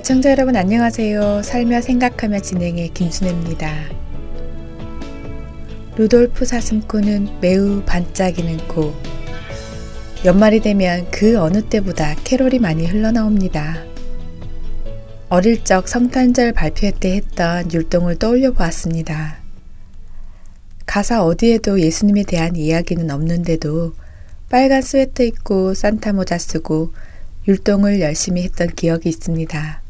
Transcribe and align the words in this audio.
애청자 0.00 0.30
여러분 0.30 0.56
안녕하세요. 0.56 1.42
살며 1.42 1.82
생각하며 1.82 2.40
진행의 2.40 2.88
김순혜입니다. 2.94 3.70
루돌프 5.98 6.46
사슴코는 6.46 7.38
매우 7.42 7.82
반짝이는 7.82 8.66
코. 8.66 8.94
연말이 10.24 10.60
되면 10.60 11.06
그 11.10 11.38
어느 11.38 11.60
때보다 11.60 12.14
캐롤이 12.24 12.60
많이 12.60 12.86
흘러나옵니다. 12.86 13.84
어릴 15.28 15.64
적 15.64 15.86
성탄절 15.86 16.52
발표 16.52 16.90
때 16.92 17.16
했던 17.16 17.70
율동을 17.70 18.16
떠올려 18.18 18.52
보았습니다. 18.52 19.36
가사 20.86 21.22
어디에도 21.22 21.78
예수님에 21.78 22.22
대한 22.22 22.56
이야기는 22.56 23.10
없는데도 23.10 23.92
빨간 24.48 24.80
스웨터 24.80 25.24
입고 25.24 25.74
산타 25.74 26.14
모자 26.14 26.38
쓰고 26.38 26.94
율동을 27.46 28.00
열심히 28.00 28.44
했던 28.44 28.68
기억이 28.68 29.06
있습니다. 29.10 29.89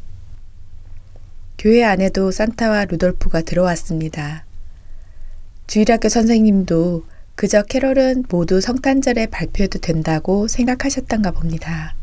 교회 1.61 1.83
안에도 1.83 2.31
산타와 2.31 2.85
루돌프가 2.85 3.41
들어왔습니다. 3.41 4.45
주일학교 5.67 6.09
선생님도 6.09 7.05
그저 7.35 7.61
캐롤은 7.61 8.25
모두 8.29 8.59
성탄절에 8.59 9.27
발표해도 9.27 9.77
된다고 9.77 10.47
생각하셨던가 10.47 11.29
봅니다. 11.29 11.93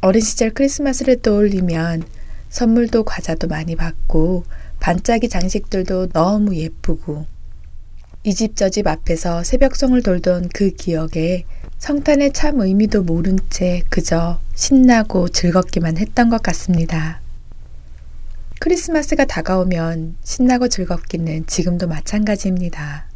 어린 0.00 0.22
시절 0.22 0.50
크리스마스를 0.50 1.22
떠올리면 1.22 2.04
선물도 2.50 3.02
과자도 3.02 3.48
많이 3.48 3.74
받고 3.74 4.44
반짝이 4.78 5.28
장식들도 5.28 6.10
너무 6.10 6.54
예쁘고 6.54 7.26
이 8.22 8.34
집 8.34 8.54
저 8.54 8.68
집 8.68 8.86
앞에서 8.86 9.42
새벽송을 9.42 10.02
돌던 10.02 10.50
그 10.54 10.70
기억에 10.70 11.46
성탄의 11.78 12.32
참 12.32 12.60
의미도 12.60 13.02
모른 13.02 13.40
채 13.50 13.82
그저 13.88 14.38
신나고 14.54 15.30
즐겁기만 15.30 15.98
했던 15.98 16.30
것 16.30 16.40
같습니다. 16.44 17.21
크리스마스가 18.62 19.24
다가오면 19.24 20.18
신나고 20.22 20.68
즐겁기는 20.68 21.46
지금도 21.48 21.88
마찬가지입니다. 21.88 23.08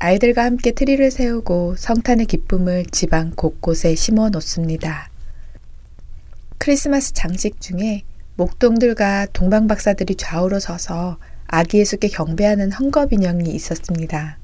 아이들과 0.00 0.44
함께 0.44 0.72
트리를 0.72 1.10
세우고 1.10 1.76
성탄의 1.78 2.26
기쁨을 2.26 2.84
집안 2.92 3.34
곳곳에 3.34 3.94
심어 3.94 4.28
놓습니다. 4.28 5.08
크리스마스 6.58 7.14
장식 7.14 7.58
중에 7.62 8.02
목동들과 8.36 9.28
동방박사들이 9.32 10.16
좌우로 10.16 10.60
서서 10.60 11.16
아기 11.46 11.78
예수께 11.78 12.08
경배하는 12.08 12.68
헝겊 12.72 13.14
인형이 13.14 13.48
있었습니다. 13.48 14.36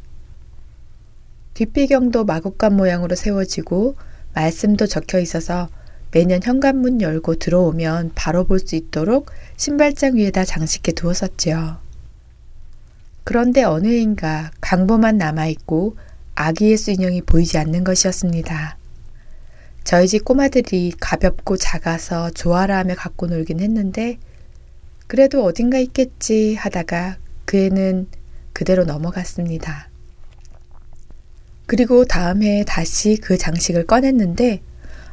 뒷배경도 1.53 2.25
마국간 2.25 2.75
모양으로 2.75 3.15
세워지고 3.15 3.97
말씀도 4.33 4.87
적혀 4.87 5.21
있어서 5.21 5.69
매년 6.13 6.41
현관문 6.43 7.01
열고 7.01 7.37
들어오면 7.37 8.13
바로 8.15 8.45
볼 8.45 8.59
수 8.61 8.77
있도록 8.77 9.31
신발장 9.57 10.17
위에다 10.17 10.45
장식해 10.45 10.93
두었었지요. 10.93 11.79
그런데 13.25 13.65
어느 13.65 13.89
해인가 13.89 14.51
강보만 14.61 15.19
남아있고 15.19 15.97
아기 16.35 16.71
예수 16.71 16.91
인형이 16.93 17.23
보이지 17.23 17.59
않는 17.59 17.85
것이었습니다. 17.85 18.79
저희 19.85 20.09
집 20.09 20.25
꼬마들이 20.25 20.93
가볍고 20.99 21.57
작아서 21.57 22.31
좋아라 22.31 22.79
하며 22.79 22.95
갖고 22.95 23.27
놀긴 23.27 23.61
했는데 23.61 24.19
그래도 25.07 25.45
어딘가 25.45 25.79
있겠지 25.79 26.55
하다가 26.57 27.19
그 27.45 27.57
애는 27.57 28.09
그대로 28.53 28.85
넘어갔습니다. 28.85 29.89
그리고 31.67 32.05
다음 32.05 32.43
해에 32.43 32.65
다시 32.65 33.17
그 33.17 33.37
장식을 33.37 33.87
꺼냈는데, 33.87 34.63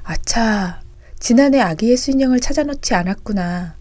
아차, 0.03 0.82
지난해 1.23 1.61
아기 1.61 1.89
예수 1.89 2.11
인형을 2.11 2.41
찾아놓지 2.41 2.95
않았구나. 2.95 3.77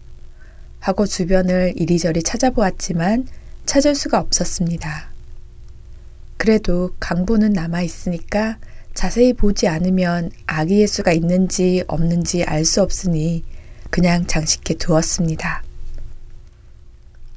하고 0.79 1.05
주변을 1.05 1.73
이리저리 1.75 2.23
찾아보았지만 2.23 3.27
찾을 3.65 3.95
수가 3.95 4.21
없었습니다. 4.21 5.09
그래도 6.37 6.93
강보는 7.01 7.51
남아있으니까 7.51 8.59
자세히 8.93 9.33
보지 9.33 9.67
않으면 9.67 10.31
아기 10.45 10.79
예수가 10.79 11.11
있는지 11.11 11.83
없는지 11.87 12.45
알 12.45 12.63
수 12.63 12.81
없으니 12.81 13.43
그냥 13.89 14.25
장식해 14.25 14.75
두었습니다. 14.75 15.63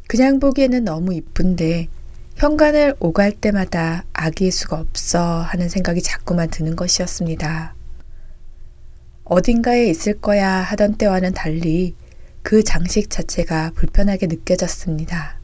그냥 0.06 0.38
보기에는 0.38 0.84
너무 0.84 1.14
이쁜데 1.14 1.88
현관을 2.36 2.94
오갈 3.00 3.32
때마다 3.32 4.04
아기의 4.12 4.52
수가 4.52 4.78
없어 4.78 5.40
하는 5.40 5.68
생각이 5.68 6.00
자꾸만 6.00 6.48
드는 6.48 6.76
것이었습니다. 6.76 7.75
어딘가에 9.26 9.86
있을 9.86 10.20
거야 10.20 10.48
하던 10.48 10.94
때와는 10.94 11.34
달리 11.34 11.94
그 12.42 12.62
장식 12.62 13.10
자체가 13.10 13.72
불편하게 13.74 14.28
느껴졌습니다. 14.28 15.40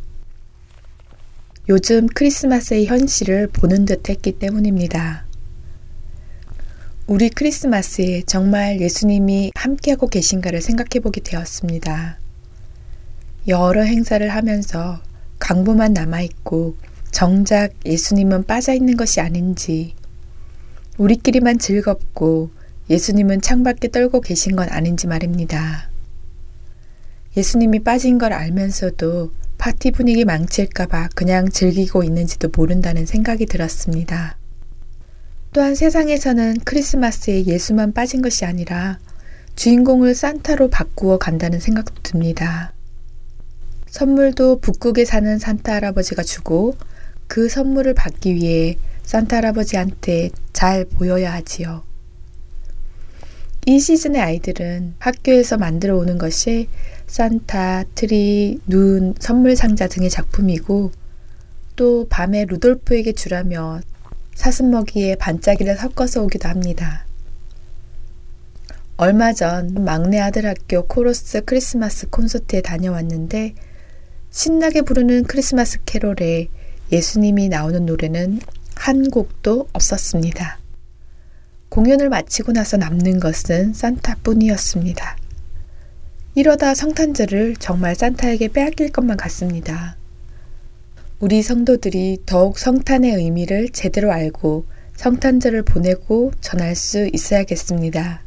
요즘 1.68 2.06
크리스마스의 2.06 2.86
현실을 2.86 3.48
보는 3.48 3.84
듯 3.84 4.08
했기 4.08 4.38
때문입니다. 4.38 5.26
우리 7.08 7.28
크리스마스에 7.28 8.22
정말 8.22 8.80
예수님이 8.80 9.50
함께하고 9.56 10.06
계신가를 10.06 10.60
생각해 10.60 11.00
보게 11.02 11.20
되었습니다. 11.20 12.18
여러 13.48 13.82
행사를 13.82 14.26
하면서 14.28 15.02
강보만 15.40 15.92
남아있고 15.92 16.76
정작 17.10 17.72
예수님은 17.84 18.44
빠져있는 18.44 18.96
것이 18.96 19.20
아닌지 19.20 19.96
우리끼리만 20.98 21.58
즐겁고 21.58 22.50
예수님은 22.90 23.40
창밖에 23.40 23.88
떨고 23.88 24.20
계신 24.20 24.56
건 24.56 24.68
아닌지 24.68 25.06
말입니다. 25.06 25.88
예수님이 27.36 27.80
빠진 27.80 28.18
걸 28.18 28.32
알면서도 28.32 29.32
파티 29.56 29.92
분위기 29.92 30.24
망칠까봐 30.24 31.10
그냥 31.14 31.48
즐기고 31.48 32.02
있는지도 32.02 32.50
모른다는 32.54 33.06
생각이 33.06 33.46
들었습니다. 33.46 34.36
또한 35.52 35.74
세상에서는 35.74 36.58
크리스마스에 36.64 37.44
예수만 37.46 37.92
빠진 37.92 38.22
것이 38.22 38.44
아니라 38.44 38.98
주인공을 39.54 40.14
산타로 40.14 40.70
바꾸어 40.70 41.18
간다는 41.18 41.60
생각도 41.60 41.94
듭니다. 42.02 42.72
선물도 43.86 44.60
북극에 44.60 45.04
사는 45.04 45.38
산타 45.38 45.74
할아버지가 45.74 46.22
주고 46.22 46.74
그 47.28 47.48
선물을 47.48 47.94
받기 47.94 48.34
위해 48.34 48.76
산타 49.04 49.36
할아버지한테 49.36 50.30
잘 50.52 50.86
보여야 50.86 51.32
하지요. 51.34 51.84
이 53.64 53.78
시즌의 53.78 54.20
아이들은 54.20 54.96
학교에서 54.98 55.56
만들어 55.56 55.96
오는 55.96 56.18
것이 56.18 56.68
산타, 57.06 57.84
트리, 57.94 58.58
눈, 58.66 59.14
선물 59.20 59.54
상자 59.54 59.86
등의 59.86 60.10
작품이고 60.10 60.90
또 61.76 62.08
밤에 62.08 62.44
루돌프에게 62.46 63.12
주라며 63.12 63.80
사슴먹이에 64.34 65.14
반짝이를 65.14 65.76
섞어서 65.76 66.24
오기도 66.24 66.48
합니다. 66.48 67.06
얼마 68.96 69.32
전 69.32 69.74
막내 69.84 70.18
아들 70.18 70.44
학교 70.44 70.84
코러스 70.84 71.44
크리스마스 71.44 72.08
콘서트에 72.10 72.62
다녀왔는데 72.62 73.54
신나게 74.30 74.82
부르는 74.82 75.22
크리스마스 75.24 75.78
캐롤에 75.84 76.48
예수님이 76.90 77.48
나오는 77.48 77.86
노래는 77.86 78.40
한 78.74 79.08
곡도 79.08 79.68
없었습니다. 79.72 80.61
공연을 81.72 82.10
마치고 82.10 82.52
나서 82.52 82.76
남는 82.76 83.18
것은 83.18 83.72
산타뿐이었습니다. 83.72 85.16
이러다 86.34 86.74
성탄절을 86.74 87.56
정말 87.56 87.94
산타에게 87.94 88.48
빼앗길 88.48 88.92
것만 88.92 89.16
같습니다. 89.16 89.96
우리 91.18 91.40
성도들이 91.40 92.24
더욱 92.26 92.58
성탄의 92.58 93.14
의미를 93.14 93.70
제대로 93.70 94.12
알고 94.12 94.66
성탄절을 94.96 95.62
보내고 95.62 96.32
전할 96.42 96.76
수 96.76 97.08
있어야겠습니다. 97.10 98.20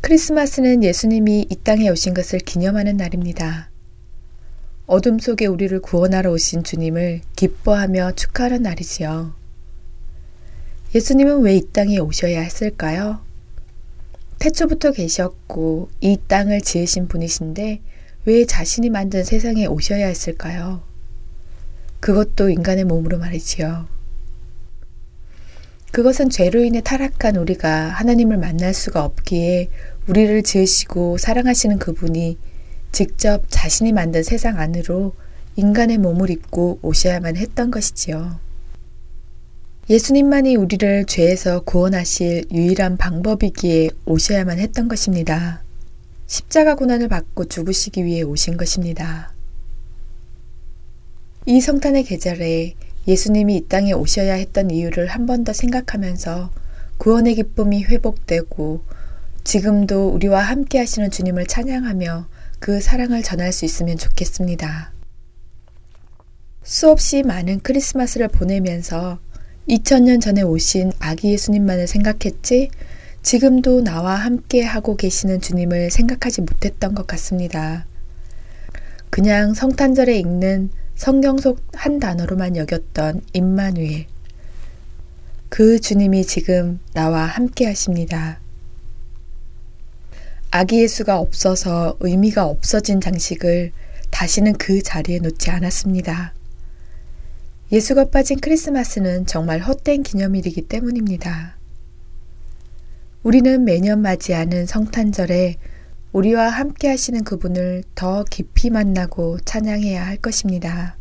크리스마스는 0.00 0.82
예수님이 0.82 1.48
이 1.50 1.56
땅에 1.56 1.90
오신 1.90 2.14
것을 2.14 2.38
기념하는 2.38 2.96
날입니다. 2.96 3.68
어둠 4.86 5.18
속에 5.18 5.44
우리를 5.44 5.78
구원하러 5.80 6.32
오신 6.32 6.64
주님을 6.64 7.20
기뻐하며 7.36 8.12
축하하는 8.12 8.62
날이지요. 8.62 9.45
예수님은 10.96 11.42
왜 11.42 11.56
이 11.56 11.62
땅에 11.74 11.98
오셔야 11.98 12.40
했을까요? 12.40 13.20
태초부터 14.38 14.92
계셨고 14.92 15.90
이 16.00 16.16
땅을 16.26 16.62
지으신 16.62 17.06
분이신데 17.06 17.82
왜 18.24 18.46
자신이 18.46 18.88
만든 18.88 19.22
세상에 19.22 19.66
오셔야 19.66 20.06
했을까요? 20.06 20.82
그것도 22.00 22.48
인간의 22.48 22.84
몸으로 22.84 23.18
말이지요. 23.18 23.86
그것은 25.92 26.30
죄로 26.30 26.64
인해 26.64 26.80
타락한 26.80 27.36
우리가 27.36 27.88
하나님을 27.90 28.38
만날 28.38 28.72
수가 28.72 29.04
없기에 29.04 29.68
우리를 30.08 30.42
지으시고 30.44 31.18
사랑하시는 31.18 31.78
그분이 31.78 32.38
직접 32.92 33.42
자신이 33.50 33.92
만든 33.92 34.22
세상 34.22 34.58
안으로 34.58 35.12
인간의 35.56 35.98
몸을 35.98 36.30
입고 36.30 36.78
오셔야만 36.80 37.36
했던 37.36 37.70
것이지요. 37.70 38.45
예수님만이 39.88 40.56
우리를 40.56 41.04
죄에서 41.06 41.60
구원하실 41.60 42.46
유일한 42.50 42.96
방법이기에 42.96 43.90
오셔야만 44.04 44.58
했던 44.58 44.88
것입니다. 44.88 45.62
십자가 46.26 46.74
고난을 46.74 47.06
받고 47.08 47.44
죽으시기 47.44 48.04
위해 48.04 48.22
오신 48.22 48.56
것입니다. 48.56 49.32
이 51.46 51.60
성탄의 51.60 52.02
계절에 52.02 52.74
예수님이 53.06 53.56
이 53.58 53.68
땅에 53.68 53.92
오셔야 53.92 54.34
했던 54.34 54.72
이유를 54.72 55.06
한 55.06 55.26
번 55.26 55.44
더 55.44 55.52
생각하면서 55.52 56.50
구원의 56.98 57.36
기쁨이 57.36 57.84
회복되고 57.84 58.82
지금도 59.44 60.08
우리와 60.08 60.40
함께 60.40 60.78
하시는 60.80 61.08
주님을 61.12 61.46
찬양하며 61.46 62.26
그 62.58 62.80
사랑을 62.80 63.22
전할 63.22 63.52
수 63.52 63.64
있으면 63.64 63.96
좋겠습니다. 63.96 64.90
수없이 66.64 67.22
많은 67.22 67.60
크리스마스를 67.60 68.26
보내면서 68.26 69.20
2000년 69.68 70.20
전에 70.20 70.42
오신 70.42 70.92
아기 70.98 71.32
예수님만을 71.32 71.86
생각했지 71.86 72.70
지금도 73.22 73.82
나와 73.82 74.14
함께 74.14 74.62
하고 74.62 74.96
계시는 74.96 75.40
주님을 75.40 75.90
생각하지 75.90 76.42
못했던 76.42 76.94
것 76.94 77.06
같습니다. 77.06 77.86
그냥 79.10 79.54
성탄절에 79.54 80.18
읽는 80.18 80.70
성경 80.94 81.38
속 81.38 81.66
한 81.86 82.00
단어로만 82.00 82.56
여겼던 82.56 83.20
임마누엘. 83.32 84.06
그 85.48 85.78
주님이 85.78 86.24
지금 86.24 86.80
나와 86.94 87.26
함께 87.26 87.66
하십니다. 87.66 88.40
아기 90.50 90.82
예수가 90.82 91.18
없어서 91.18 91.96
의미가 92.00 92.46
없어진 92.46 93.00
장식을 93.00 93.70
다시는 94.10 94.54
그 94.54 94.82
자리에 94.82 95.20
놓지 95.20 95.50
않았습니다. 95.50 96.34
예수가 97.72 98.10
빠진 98.10 98.38
크리스마스는 98.38 99.26
정말 99.26 99.58
헛된 99.58 100.04
기념일이기 100.04 100.62
때문입니다. 100.62 101.56
우리는 103.24 103.64
매년 103.64 104.02
맞이하는 104.02 104.66
성탄절에 104.66 105.56
우리와 106.12 106.48
함께 106.48 106.88
하시는 106.88 107.24
그분을 107.24 107.82
더 107.96 108.22
깊이 108.22 108.70
만나고 108.70 109.40
찬양해야 109.40 110.06
할 110.06 110.16
것입니다. 110.16 110.96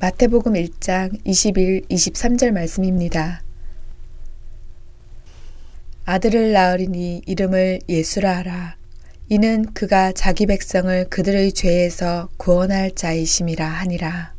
마태복음 0.00 0.52
1장 0.52 1.18
21, 1.24 1.86
23절 1.88 2.50
말씀입니다. 2.50 3.42
아들을 6.04 6.52
낳으리니 6.52 7.22
이름을 7.24 7.80
예수라 7.88 8.36
하라. 8.36 8.76
이는 9.30 9.64
그가 9.72 10.12
자기 10.12 10.44
백성을 10.44 11.08
그들의 11.08 11.52
죄에서 11.52 12.28
구원할 12.36 12.94
자이심이라 12.94 13.66
하니라. 13.66 14.37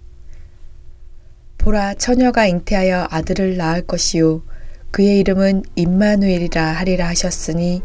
보라 1.59 1.93
처녀가 1.95 2.47
잉태하여 2.47 3.07
아들을 3.11 3.57
낳을 3.57 3.81
것이요 3.83 4.41
그의 4.91 5.19
이름은 5.19 5.63
임마누엘이라 5.75 6.63
하리라 6.63 7.07
하셨으니 7.09 7.83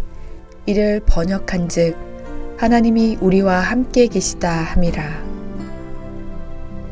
이를 0.64 1.00
번역한즉 1.04 1.96
하나님이 2.56 3.18
우리와 3.20 3.60
함께 3.60 4.06
계시다 4.06 4.50
함이라. 4.50 5.24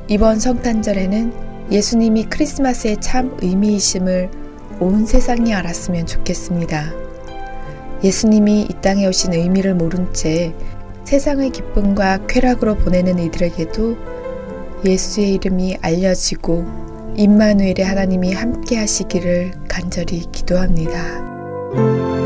이번 0.08 0.40
성탄절에는 0.40 1.32
예수님이 1.70 2.24
크리스마스의 2.24 3.00
참 3.00 3.36
의미이심을 3.40 4.28
온 4.80 5.06
세상이 5.06 5.54
알았으면 5.54 6.06
좋겠습니다. 6.06 6.92
예수님이 8.02 8.62
이 8.62 8.74
땅에 8.82 9.06
오신 9.06 9.32
의미를 9.32 9.74
모른 9.74 10.12
채 10.12 10.52
세상의 11.04 11.50
기쁨과 11.50 12.26
쾌락으로 12.26 12.74
보내는 12.74 13.20
이들에게도 13.20 14.11
예수의 14.84 15.34
이름이 15.34 15.78
알려지고 15.80 16.64
임마누엘의 17.16 17.82
하나님이 17.82 18.32
함께 18.32 18.78
하시기를 18.78 19.52
간절히 19.68 20.24
기도합니다. 20.32 22.21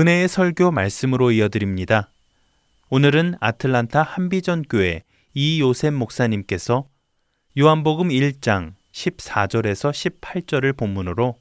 은혜의 0.00 0.28
설교 0.28 0.70
말씀으로 0.70 1.30
이어드립니다. 1.30 2.08
오늘은 2.88 3.34
아틀란타 3.38 4.02
한비전 4.02 4.62
교회 4.62 5.02
이요셉 5.34 5.92
목사님께서 5.92 6.88
요한복음 7.58 8.08
1장 8.08 8.72
14절에서 8.92 9.90
18절을 10.22 10.74
본문으로 10.74 11.38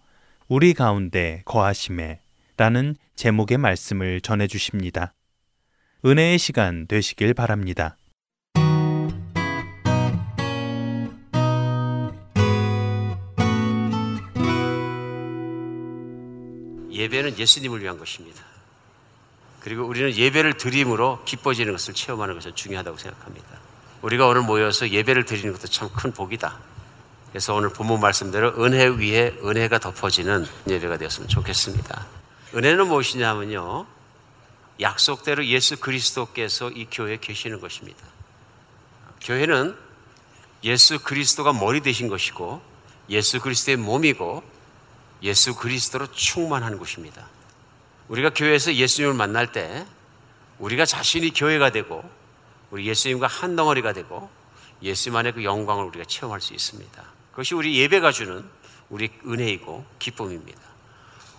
우리 0.49 0.73
가운데 0.73 1.41
거하심에 1.45 2.19
라는 2.57 2.97
제목의 3.15 3.59
말씀을 3.59 4.19
전해 4.19 4.45
주십니다. 4.47 5.13
은혜의 6.03 6.37
시간 6.37 6.85
되시길 6.85 7.33
바랍니다. 7.33 7.95
예배는 16.91 17.39
예수님을 17.39 17.81
위한 17.81 17.97
것입니다. 17.97 18.48
그리고 19.61 19.83
우리는 19.85 20.15
예배를 20.15 20.53
드림으로 20.53 21.23
기뻐지는 21.25 21.73
것을 21.73 21.93
체험하는 21.93 22.35
것이 22.35 22.51
중요하다고 22.53 22.97
생각합니다. 22.97 23.47
우리가 24.01 24.27
오늘 24.27 24.41
모여서 24.41 24.89
예배를 24.89 25.25
드리는 25.25 25.51
것도 25.51 25.67
참 25.67 25.89
큰 25.89 26.11
복이다. 26.13 26.57
그래서 27.31 27.53
오늘 27.53 27.69
본문 27.69 27.99
말씀대로 27.99 28.63
은혜 28.63 28.87
위에 28.87 29.37
은혜가 29.43 29.79
덮어지는 29.79 30.47
예배가 30.67 30.97
되었으면 30.97 31.27
좋겠습니다. 31.27 32.07
은혜는 32.55 32.87
무엇이냐면요. 32.87 33.85
약속대로 34.81 35.45
예수 35.45 35.77
그리스도께서 35.77 36.69
이 36.71 36.87
교회에 36.89 37.17
계시는 37.17 37.59
것입니다. 37.59 38.03
교회는 39.21 39.75
예수 40.63 40.99
그리스도가 40.99 41.53
머리 41.53 41.81
되신 41.81 42.07
것이고 42.07 42.61
예수 43.09 43.39
그리스도의 43.41 43.77
몸이고 43.77 44.41
예수 45.23 45.55
그리스도로 45.55 46.07
충만한 46.11 46.77
곳입니다. 46.77 47.27
우리가 48.09 48.31
교회에서 48.31 48.73
예수님을 48.73 49.13
만날 49.13 49.51
때 49.51 49.85
우리가 50.57 50.85
자신이 50.85 51.33
교회가 51.33 51.71
되고 51.71 52.03
우리 52.71 52.87
예수님과 52.87 53.27
한 53.27 53.55
덩어리가 53.55 53.93
되고 53.93 54.29
예수님 54.81 55.15
안의 55.15 55.33
그 55.33 55.43
영광을 55.43 55.85
우리가 55.85 56.05
체험할 56.05 56.41
수 56.41 56.53
있습니다. 56.53 57.03
그것이 57.31 57.55
우리 57.55 57.77
예배가 57.79 58.11
주는 58.11 58.43
우리 58.89 59.11
은혜이고 59.25 59.85
기쁨입니다. 59.99 60.59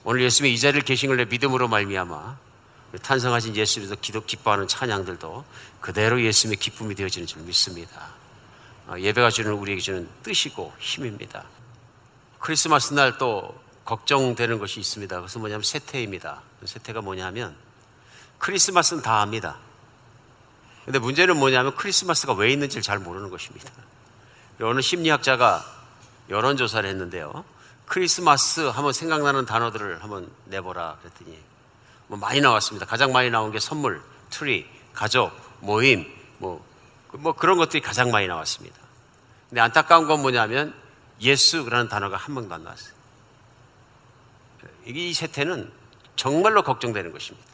오늘 0.04 0.22
예수님의 0.22 0.54
이 0.54 0.58
자리를 0.58 0.82
계신 0.82 1.08
걸 1.08 1.24
믿음으로 1.26 1.68
말미암아 1.68 2.38
탄생하신 3.02 3.56
예수님도 3.56 3.96
기도 4.00 4.24
기뻐하는 4.24 4.66
찬양들도 4.66 5.44
그대로 5.80 6.22
예수님의 6.22 6.58
기쁨이 6.58 6.94
되어지는 6.94 7.26
줄 7.26 7.42
믿습니다. 7.42 8.14
어, 8.86 8.94
예배가 8.98 9.30
주는 9.30 9.52
우리에게 9.52 9.80
주는 9.80 10.08
뜻이고 10.22 10.72
힘입니다. 10.78 11.44
크리스마스 12.38 12.94
날 12.94 13.18
또 13.18 13.54
걱정되는 13.84 14.58
것이 14.58 14.80
있습니다. 14.80 15.16
그것은 15.16 15.40
뭐냐면 15.40 15.62
세태입니다. 15.62 16.42
세태가 16.64 17.00
뭐냐면 17.00 17.56
크리스마스는 18.38 19.02
다 19.02 19.20
압니다. 19.20 19.58
근데 20.84 20.98
문제는 20.98 21.36
뭐냐면 21.36 21.74
크리스마스가 21.74 22.32
왜 22.34 22.52
있는지를 22.52 22.82
잘 22.82 22.98
모르는 22.98 23.30
것입니다. 23.30 23.70
어느 24.62 24.80
심리학자가 24.80 25.64
여론조사를 26.28 26.88
했는데요. 26.88 27.44
크리스마스 27.86 28.60
하면 28.60 28.92
생각나는 28.92 29.46
단어들을 29.46 30.02
한번 30.02 30.30
내보라 30.46 30.98
그랬더니 31.00 31.38
뭐 32.06 32.18
많이 32.18 32.40
나왔습니다. 32.40 32.86
가장 32.86 33.12
많이 33.12 33.30
나온 33.30 33.52
게 33.52 33.60
선물, 33.60 34.02
트리, 34.30 34.66
가족, 34.92 35.32
모임, 35.60 36.06
뭐, 36.38 36.64
뭐 37.12 37.32
그런 37.32 37.56
것들이 37.58 37.80
가장 37.82 38.10
많이 38.10 38.26
나왔습니다. 38.26 38.76
근데 39.48 39.60
안타까운 39.60 40.06
건 40.06 40.22
뭐냐면 40.22 40.74
예수라는 41.20 41.88
단어가 41.88 42.16
한 42.16 42.34
명도 42.34 42.54
안 42.54 42.64
나왔어요. 42.64 42.99
이 44.96 45.14
세태는 45.14 45.70
정말로 46.16 46.62
걱정되는 46.62 47.12
것입니다. 47.12 47.46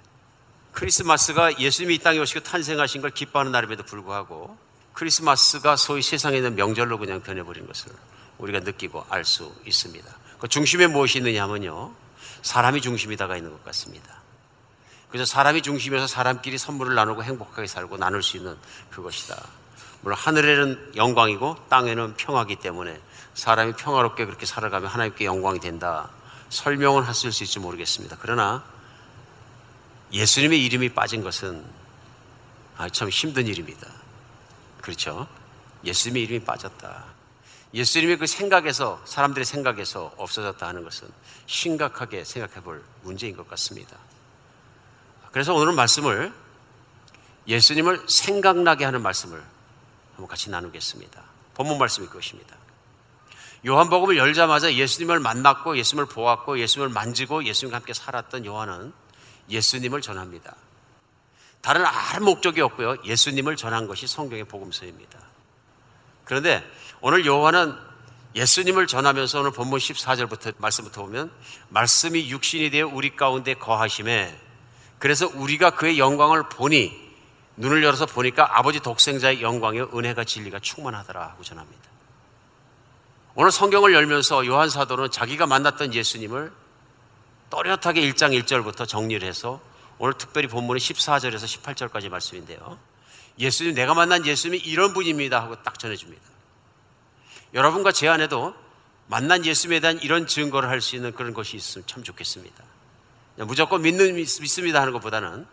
크리스마스가 0.73 1.59
예수님이 1.59 1.95
이 1.95 1.99
땅에 1.99 2.19
오시고 2.19 2.41
탄생하신 2.41 3.01
걸 3.01 3.11
기뻐하는 3.11 3.53
날임에도 3.53 3.83
불구하고 3.85 4.57
크리스마스가 4.93 5.77
소위 5.77 6.03
세상에 6.03 6.39
있는 6.39 6.55
명절로 6.55 6.99
그냥 6.99 7.23
변해버린 7.23 7.67
것을 7.67 7.93
우리가 8.39 8.61
느끼고 8.61 9.07
알 9.09 9.25
수 9.25 9.55
있습니다. 9.67 10.07
그 10.39 10.49
중심에 10.49 10.87
무엇이 10.87 11.19
있느냐 11.19 11.43
하면요. 11.45 11.93
사람이 12.43 12.81
중심이 12.81 13.17
다가 13.17 13.37
있는 13.37 13.51
것 13.53 13.65
같습니다. 13.65 14.23
그래서 15.09 15.25
사람이 15.25 15.63
중심에서 15.63 16.07
사람끼리 16.07 16.59
선물을 16.59 16.95
나누고 16.95 17.23
행복하게 17.25 17.67
살고 17.67 17.97
나눌 17.97 18.23
수 18.23 18.37
있는 18.37 18.57
그것이다. 18.91 19.43
물론 20.03 20.19
하늘에는 20.19 20.93
영광이고 20.97 21.57
땅에는 21.69 22.15
평화기 22.17 22.57
때문에 22.57 23.01
사람이 23.35 23.75
평화롭게 23.75 24.27
그렇게 24.27 24.47
살아가면 24.47 24.89
하나님께 24.89 25.25
영광이 25.25 25.61
된다. 25.61 26.11
설명을 26.51 27.07
하실 27.07 27.33
수 27.33 27.43
있을지 27.43 27.59
모르겠습니다. 27.59 28.17
그러나 28.21 28.65
예수님의 30.13 30.65
이름이 30.65 30.91
빠진 30.91 31.23
것은 31.23 31.65
아, 32.77 32.89
참 32.89 33.09
힘든 33.09 33.47
일입니다. 33.47 33.89
그렇죠? 34.81 35.27
예수님의 35.85 36.23
이름이 36.25 36.45
빠졌다. 36.45 37.05
예수님의 37.75 38.19
그 38.19 38.27
생각에서, 38.27 39.03
사람들의 39.05 39.45
생각에서 39.45 40.13
없어졌다 40.17 40.67
하는 40.67 40.85
것은 40.85 41.09
심각하게 41.47 42.25
생각해 42.25 42.63
볼 42.63 42.85
문제인 43.03 43.37
것 43.37 43.49
같습니다. 43.51 43.97
그래서 45.33 45.55
오늘은 45.55 45.75
말씀을 45.75 46.33
예수님을 47.47 48.07
생각나게 48.09 48.85
하는 48.85 49.03
말씀을 49.03 49.43
한번 50.13 50.29
같이 50.29 50.51
나누겠습니다. 50.51 51.23
본문 51.55 51.79
말씀이 51.79 52.07
그것입니다. 52.07 52.56
요한복음을 53.65 54.17
열자마자 54.17 54.75
예수님을 54.75 55.21
만났고 55.21 55.77
예수님을 55.79 56.07
보았고 56.07 56.59
예수님을 56.61 56.93
만지고 56.93 57.45
예수님과 57.45 57.77
함께 57.79 57.95
살았던 57.95 58.45
요한은 58.45 58.93
예수님을 59.49 60.01
전합니다. 60.01 60.55
다른 61.61 61.85
아무 61.85 62.27
목적이 62.27 62.61
없고요. 62.61 62.97
예수님을 63.05 63.57
전한 63.57 63.87
것이 63.87 64.07
성경의 64.07 64.45
복음서입니다. 64.45 65.19
그런데 66.25 66.65
오늘 67.01 67.25
요한은 67.25 67.77
예수님을 68.35 68.87
전하면서 68.87 69.41
오늘 69.41 69.51
본문 69.51 69.79
14절부터 69.79 70.55
말씀부터 70.59 71.03
보면 71.03 71.33
말씀이 71.71 72.29
육신이 72.31 72.71
되어 72.71 72.87
우리 72.87 73.17
가운데 73.17 73.55
거하심에 73.55 74.39
그래서 74.99 75.29
우리가 75.35 75.71
그의 75.71 75.99
영광을 75.99 76.49
보니 76.49 77.07
눈을 77.57 77.83
열어서 77.83 78.07
보니까 78.07 78.59
아버지 78.59 78.81
독생자의 78.81 79.41
영광의 79.41 79.89
은혜가 79.95 80.25
진리가 80.25 80.61
충만하더라 80.61 81.23
하고 81.23 81.43
전합니다. 81.43 81.96
오늘 83.39 83.51
성경을 83.51 83.93
열면서 83.93 84.47
요한 84.47 84.71
사도는 84.71 85.11
자기가 85.11 85.47
만났던 85.47 85.93
예수님을 85.93 86.51
또렷하게 87.51 88.01
1장 88.11 88.33
1절부터 88.43 88.89
정리를 88.89 89.29
해서 89.29 89.61
오늘 89.99 90.15
특별히 90.15 90.49
본문의 90.49 90.81
14절에서 90.81 91.45
18절까지 91.45 92.09
말씀인데요. 92.09 92.79
예수님, 93.39 93.75
내가 93.75 93.93
만난 93.93 94.25
예수님이 94.25 94.63
이런 94.65 94.95
분입니다 94.95 95.43
하고 95.43 95.63
딱 95.63 95.79
전해줍니다. 95.79 96.23
여러분과 97.53 97.93
제 97.93 98.09
안에도 98.09 98.55
만난 99.07 99.45
예수님에 99.45 99.81
대한 99.81 99.99
이런 99.99 100.27
증거를 100.27 100.71
할 100.71 100.81
수 100.81 100.97
있는 100.97 101.13
그런 101.13 101.35
것이 101.35 101.59
있으면 101.59 101.87
참 101.87 102.03
좋겠습니다. 102.03 102.65
무조건 103.41 103.83
믿는, 103.83 104.15
믿습니다 104.15 104.81
하는 104.81 104.95
것보다는 104.95 105.47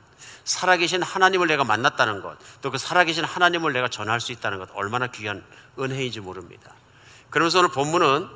살아계신 0.46 1.04
하나님을 1.04 1.48
내가 1.48 1.66
만났다는 1.66 2.22
것, 2.22 2.38
또 2.62 2.72
그 2.72 2.78
살아계신 2.78 3.26
하나님을 3.26 3.74
내가 3.74 3.90
전할 3.90 4.22
수 4.22 4.32
있다는 4.32 4.60
것, 4.60 4.70
얼마나 4.74 5.08
귀한 5.08 5.44
은혜인지 5.78 6.22
모릅니다. 6.22 6.72
그러면서 7.34 7.58
오늘 7.58 7.72
본문은 7.72 8.28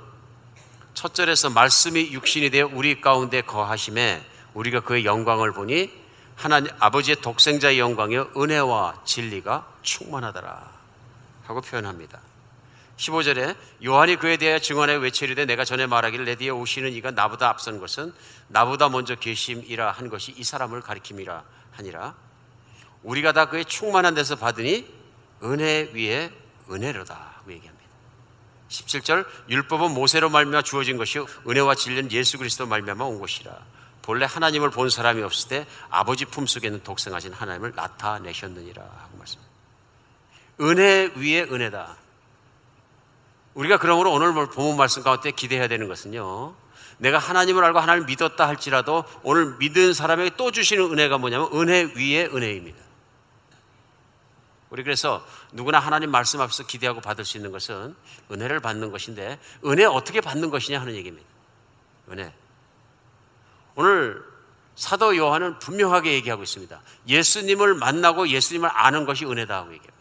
첫 0.96 1.14
절에서 1.14 1.52
말씀이 1.52 2.14
육신이 2.14 2.50
되어 2.50 2.68
우리 2.74 3.00
가운데 3.00 3.42
거하심에 3.42 4.26
우리가 4.56 4.80
그의 4.80 5.06
영광을 5.06 5.52
보니 5.52 5.92
하나님 6.36 6.72
아버지의 6.80 7.18
독생자의 7.18 7.78
영광이요 7.78 8.32
은혜와 8.36 9.04
진리가 9.06 9.68
충만하더라 9.84 10.72
하고 11.46 11.62
표현합니다. 11.62 12.20
15절에 12.98 13.56
요한이 13.86 14.16
그에 14.16 14.38
대하여 14.38 14.58
증언해 14.58 14.96
외치리되 14.96 15.46
내가 15.46 15.64
전에 15.64 15.86
말하기를 15.86 16.26
내 16.26 16.34
뒤에 16.34 16.50
오시는 16.50 16.92
이가 16.94 17.12
나보다 17.12 17.50
앞선 17.50 17.80
것은 17.80 18.12
나보다 18.48 18.90
먼저 18.90 19.14
계심이라 19.14 19.92
한 19.92 20.10
것이 20.10 20.34
이 20.36 20.44
사람을 20.44 20.82
가리킴이라 20.82 21.44
하니라 21.74 22.16
우리가 23.04 23.34
다 23.34 23.46
그의 23.46 23.64
충만한 23.66 24.16
데서 24.16 24.38
받으니 24.38 24.92
은혜 25.44 25.92
위에 25.94 26.32
은혜로다. 26.68 27.37
17절 28.70 29.26
율법은 29.50 29.92
모세로 29.92 30.30
말미암아 30.30 30.64
주어진 30.64 30.98
것이 30.98 31.20
은혜와 31.48 31.76
진리는 31.76 32.12
예수 32.12 32.38
그리스도 32.38 32.66
말미암아 32.66 33.06
온 33.06 33.20
것이라. 33.20 33.52
본래 34.02 34.26
하나님을 34.26 34.70
본 34.70 34.90
사람이 34.90 35.22
없을 35.22 35.50
때 35.50 35.68
아버지 35.90 36.26
품속에 36.26 36.68
있는 36.68 36.82
독생하신 36.84 37.34
하나님을 37.34 37.74
나타내셨느니라 37.76 38.82
하고 38.82 39.18
말씀. 39.18 39.40
은혜 40.62 41.12
위에 41.16 41.44
은혜다. 41.44 41.98
우리가 43.54 43.78
그러므로 43.78 44.12
오늘 44.14 44.34
본문 44.34 44.78
말씀 44.78 45.04
가운데 45.04 45.32
기대해야 45.32 45.68
되는 45.68 45.88
것은요. 45.88 46.56
내가 47.00 47.18
하나님을 47.18 47.64
알고 47.64 47.80
하나님을 47.80 48.08
믿었다 48.08 48.48
할지라도 48.48 49.04
오늘 49.24 49.56
믿은 49.58 49.94
사람에게 49.94 50.32
또 50.38 50.52
주시는 50.52 50.92
은혜가 50.92 51.18
뭐냐면 51.18 51.50
은혜 51.54 51.84
위에 51.96 52.26
은혜입니다. 52.26 52.87
우리 54.78 54.84
그래서 54.84 55.26
누구나 55.54 55.80
하나님 55.80 56.12
말씀 56.12 56.40
앞에서 56.40 56.68
기대하고 56.68 57.02
받을 57.02 57.26
수 57.26 57.38
있는 57.38 57.52
것은 57.52 57.96
은혜를 58.32 58.60
받는 58.60 58.92
것인데 58.92 59.40
은혜 59.66 59.86
어떻게 59.86 60.22
받는 60.22 60.52
것이냐 60.52 60.80
하는 60.80 60.94
얘기입니다. 60.94 61.28
은혜. 62.12 62.32
오늘 63.74 64.24
사도 64.76 65.18
요한은 65.18 65.58
분명하게 65.58 66.14
얘기하고 66.14 66.44
있습니다. 66.44 66.80
예수님을 67.08 67.74
만나고 67.74 68.28
예수님을 68.28 68.70
아는 68.72 69.08
것이 69.08 69.26
은혜다 69.26 69.56
하고 69.56 69.74
얘기합니다. 69.74 69.98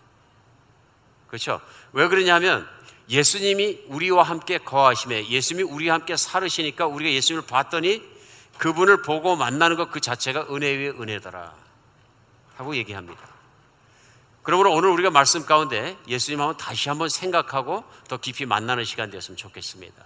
그렇죠? 1.28 1.62
왜 1.92 2.06
그러냐면 2.08 2.68
예수님이 3.08 3.84
우리와 3.86 4.24
함께 4.24 4.58
거하심에 4.58 5.30
예수님이 5.30 5.70
우리와 5.70 5.94
함께 5.94 6.18
살으시니까 6.18 6.86
우리가 6.86 7.10
예수님을 7.12 7.46
봤더니 7.46 8.02
그분을 8.58 9.00
보고 9.00 9.36
만나는 9.36 9.76
것 9.76 9.90
그 9.90 10.02
자체가 10.02 10.48
은혜 10.54 10.68
위에 10.76 10.90
은혜더라 10.90 11.54
하고 12.58 12.76
얘기합니다. 12.76 13.35
그러므로 14.46 14.72
오늘 14.72 14.90
우리가 14.90 15.10
말씀 15.10 15.44
가운데 15.44 15.98
예수님 16.06 16.40
한번 16.40 16.56
다시 16.56 16.88
한번 16.88 17.08
생각하고 17.08 17.82
더 18.06 18.16
깊이 18.18 18.46
만나는 18.46 18.84
시간 18.84 19.10
되었으면 19.10 19.36
좋겠습니다. 19.36 20.04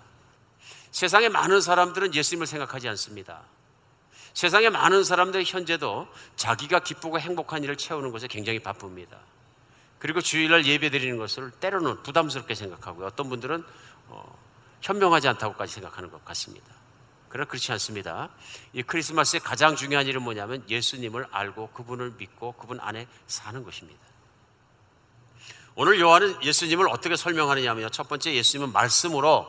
세상에 0.90 1.28
많은 1.28 1.60
사람들은 1.60 2.14
예수님을 2.14 2.46
생각하지 2.46 2.88
않습니다. 2.88 3.42
세상에 4.32 4.70
많은 4.70 5.04
사람들 5.04 5.44
현재도 5.44 6.08
자기가 6.36 6.78
기쁘고 6.80 7.20
행복한 7.20 7.62
일을 7.64 7.76
채우는 7.76 8.12
것에 8.12 8.28
굉장히 8.28 8.60
바쁩니다. 8.60 9.18
그리고 9.98 10.22
주일날 10.22 10.64
예배 10.64 10.88
드리는 10.88 11.18
것을 11.18 11.50
때로는 11.50 12.02
부담스럽게 12.02 12.54
생각하고요. 12.54 13.08
어떤 13.08 13.28
분들은 13.28 13.62
어, 14.08 14.38
현명하지 14.80 15.28
않다고까지 15.28 15.74
생각하는 15.74 16.10
것 16.10 16.24
같습니다. 16.24 16.66
그러나 17.28 17.46
그렇지 17.46 17.72
않습니다. 17.72 18.30
이 18.72 18.82
크리스마스의 18.82 19.40
가장 19.40 19.76
중요한 19.76 20.06
일은 20.06 20.22
뭐냐면 20.22 20.64
예수님을 20.66 21.26
알고 21.30 21.72
그분을 21.74 22.14
믿고 22.16 22.52
그분 22.52 22.80
안에 22.80 23.06
사는 23.26 23.62
것입니다. 23.62 24.09
오늘 25.74 26.00
요한은 26.00 26.42
예수님을 26.42 26.88
어떻게 26.88 27.16
설명하느냐면요. 27.16 27.90
첫 27.90 28.08
번째 28.08 28.34
예수님은 28.34 28.72
말씀으로 28.72 29.46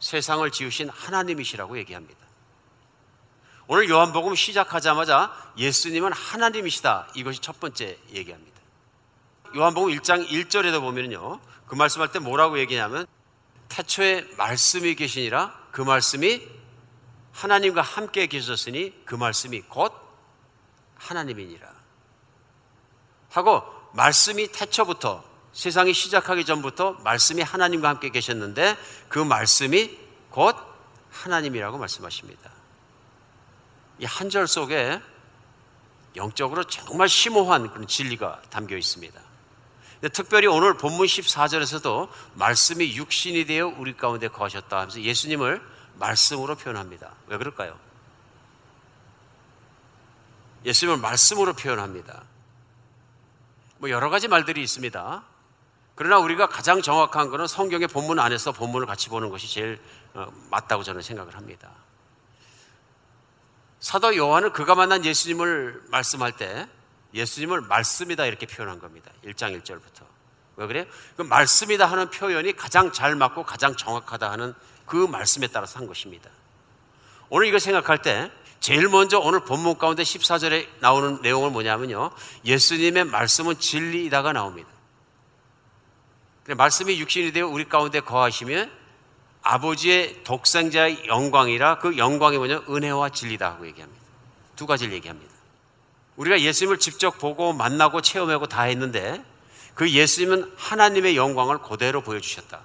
세상을 0.00 0.48
지으신 0.50 0.88
하나님이시라고 0.88 1.78
얘기합니다. 1.78 2.18
오늘 3.66 3.88
요한복음 3.88 4.34
시작하자마자 4.34 5.52
예수님은 5.58 6.12
하나님이시다. 6.12 7.08
이것이 7.14 7.40
첫 7.40 7.60
번째 7.60 7.98
얘기합니다. 8.12 8.58
요한복음 9.54 9.90
1장 9.90 10.26
1절에도 10.26 10.80
보면요. 10.80 11.40
그 11.66 11.74
말씀할 11.74 12.10
때 12.10 12.18
뭐라고 12.18 12.58
얘기냐면 12.58 13.06
태초에 13.68 14.26
말씀이 14.38 14.94
계시니라 14.94 15.54
그 15.70 15.82
말씀이 15.82 16.48
하나님과 17.32 17.82
함께 17.82 18.26
계셨으니 18.26 19.04
그 19.04 19.14
말씀이 19.14 19.60
곧 19.62 19.92
하나님이니라. 20.96 21.68
하고 23.30 23.62
말씀이 23.92 24.48
태초부터 24.48 25.27
세상이 25.58 25.92
시작하기 25.92 26.44
전부터 26.44 26.92
말씀이 27.02 27.42
하나님과 27.42 27.88
함께 27.88 28.10
계셨는데 28.10 28.76
그 29.08 29.18
말씀이 29.18 29.98
곧 30.30 30.54
하나님이라고 31.10 31.78
말씀하십니다. 31.78 32.48
이 33.98 34.04
한 34.04 34.30
절 34.30 34.46
속에 34.46 35.02
영적으로 36.14 36.62
정말 36.62 37.08
심오한 37.08 37.72
그런 37.72 37.88
진리가 37.88 38.40
담겨 38.50 38.76
있습니다. 38.76 39.20
특별히 40.12 40.46
오늘 40.46 40.76
본문 40.76 41.08
14절에서도 41.08 42.08
말씀이 42.34 42.96
육신이 42.96 43.46
되어 43.46 43.66
우리 43.66 43.96
가운데 43.96 44.28
거하셨다 44.28 44.76
하면서 44.76 45.00
예수님을 45.00 45.60
말씀으로 45.96 46.54
표현합니다. 46.54 47.16
왜 47.26 47.36
그럴까요? 47.36 47.76
예수님을 50.64 51.00
말씀으로 51.00 51.54
표현합니다. 51.54 52.22
뭐 53.78 53.90
여러 53.90 54.08
가지 54.08 54.28
말들이 54.28 54.62
있습니다. 54.62 55.24
그러나 55.98 56.18
우리가 56.20 56.48
가장 56.48 56.80
정확한 56.80 57.28
것은 57.28 57.48
성경의 57.48 57.88
본문 57.88 58.20
안에서 58.20 58.52
본문을 58.52 58.86
같이 58.86 59.08
보는 59.08 59.30
것이 59.30 59.52
제일 59.52 59.80
어, 60.14 60.28
맞다고 60.48 60.84
저는 60.84 61.02
생각을 61.02 61.34
합니다. 61.34 61.70
사도 63.80 64.16
요한은 64.16 64.52
그가 64.52 64.76
만난 64.76 65.04
예수님을 65.04 65.82
말씀할 65.88 66.36
때 66.36 66.68
예수님을 67.14 67.62
말씀이다 67.62 68.26
이렇게 68.26 68.46
표현한 68.46 68.78
겁니다. 68.78 69.10
1장 69.24 69.60
1절부터. 69.60 70.06
왜 70.54 70.66
그래요? 70.68 70.84
그 71.16 71.22
말씀이다 71.22 71.86
하는 71.86 72.10
표현이 72.10 72.52
가장 72.52 72.92
잘 72.92 73.16
맞고 73.16 73.42
가장 73.42 73.76
정확하다 73.76 74.30
하는 74.30 74.54
그 74.86 74.94
말씀에 74.94 75.48
따라서 75.48 75.80
한 75.80 75.88
것입니다. 75.88 76.30
오늘 77.28 77.48
이거 77.48 77.58
생각할 77.58 78.02
때 78.02 78.30
제일 78.60 78.88
먼저 78.88 79.18
오늘 79.18 79.40
본문 79.40 79.78
가운데 79.78 80.04
14절에 80.04 80.68
나오는 80.78 81.20
내용은 81.22 81.50
뭐냐면요. 81.52 82.12
예수님의 82.44 83.02
말씀은 83.06 83.58
진리이다가 83.58 84.32
나옵니다. 84.32 84.77
말씀이 86.56 86.98
육신이 86.98 87.32
되어 87.32 87.46
우리 87.46 87.68
가운데 87.68 88.00
거하시면 88.00 88.70
아버지의 89.42 90.24
독생자의 90.24 91.06
영광이라 91.06 91.78
그 91.78 91.96
영광이 91.96 92.38
뭐냐 92.38 92.62
은혜와 92.68 93.10
진리다 93.10 93.50
하고 93.52 93.66
얘기합니다. 93.66 94.02
두 94.56 94.66
가지를 94.66 94.94
얘기합니다. 94.94 95.32
우리가 96.16 96.40
예수님을 96.40 96.78
직접 96.78 97.18
보고 97.18 97.52
만나고 97.52 98.00
체험하고 98.00 98.46
다 98.46 98.62
했는데 98.62 99.22
그 99.74 99.88
예수님은 99.90 100.52
하나님의 100.56 101.16
영광을 101.16 101.58
그대로 101.58 102.02
보여주셨다. 102.02 102.60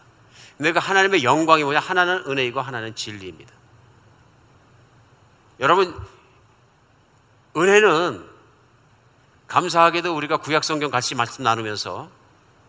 근데 0.57 0.71
그 0.71 0.79
하나님의 0.79 1.23
영광이 1.23 1.63
뭐냐? 1.63 1.79
하나는 1.79 2.23
은혜이고 2.27 2.59
하나는 2.59 2.95
진리입니다. 2.95 3.53
여러분, 5.59 5.95
은혜는 7.55 8.27
감사하게도 9.47 10.15
우리가 10.15 10.37
구약성경 10.37 10.89
같이 10.89 11.13
말씀 11.15 11.43
나누면서 11.43 12.09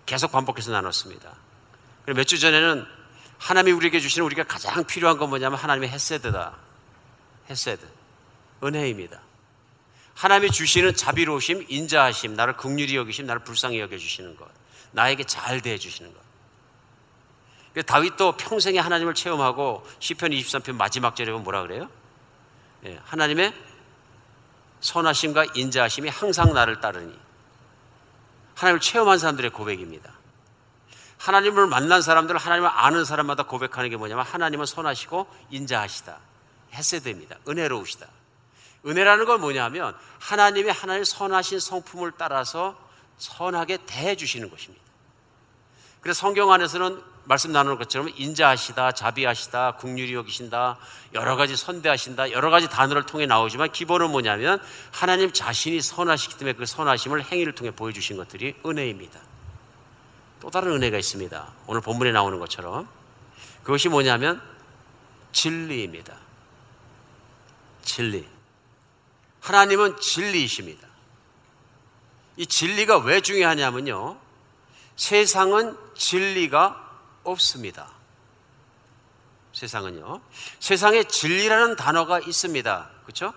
계속 0.07 0.33
반복해서 0.33 0.71
나눴습니다. 0.73 1.33
몇주 2.07 2.38
전에는 2.38 2.87
하나님이 3.38 3.73
우리에게 3.73 4.01
주시는 4.01 4.25
우리가 4.27 4.45
가장 4.45 4.85
필요한 4.85 5.19
건 5.19 5.31
뭐냐면 5.31 5.59
하나님의 5.59 5.88
헤세드다. 5.88 6.57
헤세드. 7.51 7.87
은혜입니다. 8.62 9.21
하나님이 10.14 10.51
주시는 10.51 10.95
자비로우심, 10.95 11.67
인자하심, 11.69 12.37
나를 12.37 12.57
극률히 12.57 12.97
여기심, 12.97 13.27
나를 13.27 13.43
불쌍히 13.43 13.81
여겨주시는 13.81 14.37
것. 14.37 14.49
나에게 14.93 15.25
잘 15.25 15.61
대해주시는 15.61 16.12
것. 16.14 16.25
다윗도 17.83 18.37
평생에 18.37 18.79
하나님을 18.79 19.14
체험하고 19.14 19.85
시편 19.99 20.31
23편 20.31 20.77
마지막 20.77 21.17
절에 21.17 21.33
보면 21.33 21.43
뭐라 21.43 21.62
그래요? 21.62 21.90
예, 22.85 23.01
하나님의 23.05 23.53
선하심과 24.81 25.47
인자하심이 25.55 26.09
항상 26.09 26.53
나를 26.53 26.81
따르니 26.81 27.19
하나님을 28.55 28.81
체험한 28.81 29.19
사람들의 29.19 29.51
고백입니다. 29.51 30.12
하나님을 31.19 31.67
만난 31.67 32.03
사람들, 32.03 32.37
하나님을 32.37 32.69
아는 32.69 33.05
사람마다 33.05 33.45
고백하는 33.45 33.90
게 33.90 33.97
뭐냐면 33.97 34.25
하나님은 34.25 34.67
선하시고 34.67 35.27
인자하시다. 35.51 36.19
헤세드입니다. 36.75 37.37
은혜로우시다. 37.49 38.07
은혜라는 38.87 39.25
건 39.25 39.40
뭐냐면 39.40 39.97
하나님의 40.21 40.73
하나님 40.73 41.05
선하신 41.05 41.61
성품을 41.61 42.12
따라서 42.19 42.77
선하게 43.17 43.79
대해 43.87 44.17
주시는 44.17 44.51
것입니다. 44.51 44.85
그래서 46.01 46.21
성경 46.21 46.53
안에서는 46.53 47.13
말씀 47.27 47.53
나누는 47.53 47.79
것처럼 47.79 48.11
인자하시다, 48.15 48.93
자비하시다, 48.93 49.77
국률이 49.77 50.15
여기신다, 50.15 50.77
여러 51.15 51.37
가지 51.37 51.57
선대하신다, 51.57 52.33
여러 52.33 52.51
가지 52.51 52.69
단어를 52.69 53.07
통해 53.07 53.27
나오지만 53.27 53.73
기본은 53.73 54.11
뭐냐면 54.11 54.61
하나님 54.93 55.33
자신이 55.33 55.81
선하시기 55.81 56.37
때문에 56.37 56.55
그 56.55 56.67
선하심을 56.67 57.25
행위를 57.25 57.55
통해 57.55 57.71
보여주신 57.71 58.17
것들이 58.17 58.55
은혜입니다. 58.65 59.21
또 60.41 60.51
다른 60.51 60.73
은혜가 60.73 60.99
있습니다. 60.99 61.53
오늘 61.67 61.81
본문에 61.81 62.13
나오는 62.13 62.39
것처럼 62.39 62.87
그것이 63.63 63.89
뭐냐면 63.89 64.43
진리입니다. 65.33 66.15
진리. 67.83 68.29
하나님은 69.41 69.99
진리이십니다. 69.99 70.87
이 72.37 72.47
진리가 72.47 72.99
왜 72.99 73.21
중요하냐면요. 73.21 74.19
세상은 74.97 75.77
진리가 75.95 76.84
없습니다. 77.25 77.91
세상은요. 79.53 80.21
세상에 80.59 81.05
진리라는 81.05 81.77
단어가 81.77 82.19
있습니다. 82.19 82.91
그렇죠? 83.05 83.33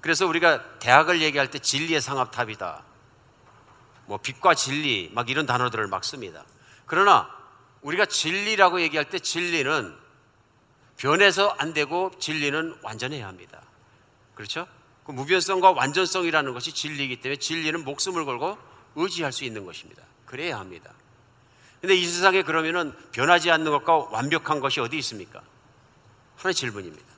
그래서 0.00 0.26
우리가 0.26 0.78
대학을 0.78 1.20
얘기할 1.22 1.50
때 1.50 1.58
진리의 1.58 2.00
상합탑이다. 2.00 2.84
뭐 4.06 4.18
빛과 4.18 4.54
진리 4.54 5.10
막 5.12 5.28
이런 5.30 5.46
단어들을 5.46 5.86
막 5.88 6.04
씁니다. 6.04 6.44
그러나 6.86 7.28
우리가 7.82 8.06
진리라고 8.06 8.80
얘기할 8.80 9.10
때 9.10 9.18
진리는 9.18 9.96
변해서 10.96 11.54
안 11.58 11.72
되고 11.72 12.12
진리는 12.18 12.78
완전해야 12.82 13.26
합니다. 13.26 13.60
그렇죠? 14.34 14.66
그 15.04 15.12
무변성과 15.12 15.72
완전성이라는 15.72 16.52
것이 16.52 16.72
진리이기 16.72 17.20
때문에 17.20 17.38
진리는 17.38 17.84
목숨을 17.84 18.24
걸고 18.24 18.58
의지할 18.96 19.32
수 19.32 19.44
있는 19.44 19.64
것입니다. 19.64 20.02
그래야 20.24 20.58
합니다. 20.58 20.92
근데 21.80 21.94
이 21.94 22.06
세상에 22.06 22.42
그러면은 22.42 22.94
변하지 23.12 23.50
않는 23.50 23.70
것과 23.70 24.08
완벽한 24.10 24.60
것이 24.60 24.80
어디 24.80 24.98
있습니까? 24.98 25.42
하나의 26.36 26.54
질문입니다. 26.54 27.16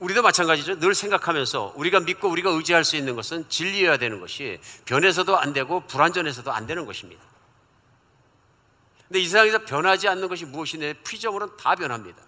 우리도 0.00 0.22
마찬가지죠. 0.22 0.80
늘 0.80 0.94
생각하면서 0.94 1.74
우리가 1.76 2.00
믿고 2.00 2.28
우리가 2.28 2.50
의지할 2.50 2.84
수 2.84 2.96
있는 2.96 3.14
것은 3.14 3.48
진리여야 3.48 3.98
되는 3.98 4.20
것이 4.20 4.58
변해서도 4.84 5.38
안 5.38 5.52
되고 5.52 5.86
불완전해서도 5.86 6.50
안 6.50 6.66
되는 6.66 6.86
것입니다. 6.86 7.22
근데 9.06 9.20
이 9.20 9.26
세상에서 9.26 9.64
변하지 9.64 10.08
않는 10.08 10.28
것이 10.28 10.44
무엇이냐? 10.44 10.94
피조물은 11.06 11.56
다 11.56 11.76
변합니다. 11.76 12.20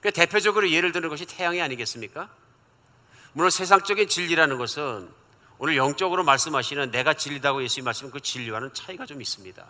그 0.00 0.12
대표적으로 0.12 0.70
예를 0.70 0.92
드는 0.92 1.08
것이 1.08 1.24
태양이 1.26 1.60
아니겠습니까? 1.60 2.28
물론 3.32 3.50
세상적인 3.50 4.06
진리라는 4.06 4.58
것은 4.58 5.08
오늘 5.58 5.76
영적으로 5.76 6.24
말씀하시는 6.24 6.90
내가 6.90 7.14
진리다고 7.14 7.62
예수님 7.62 7.84
말씀은 7.84 8.10
그 8.10 8.20
진리와는 8.20 8.74
차이가 8.74 9.06
좀 9.06 9.20
있습니다. 9.20 9.64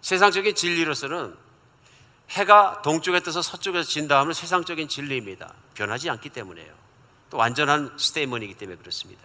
세상적인 0.00 0.54
진리로서는 0.54 1.36
해가 2.30 2.82
동쪽에 2.82 3.20
떠서 3.20 3.42
서쪽에서 3.42 3.88
진다 3.88 4.20
하면 4.20 4.32
세상적인 4.32 4.88
진리입니다. 4.88 5.52
변하지 5.74 6.10
않기 6.10 6.30
때문에요. 6.30 6.72
또 7.30 7.36
완전한 7.36 7.96
스테이먼이기 7.98 8.54
때문에 8.54 8.78
그렇습니다. 8.78 9.22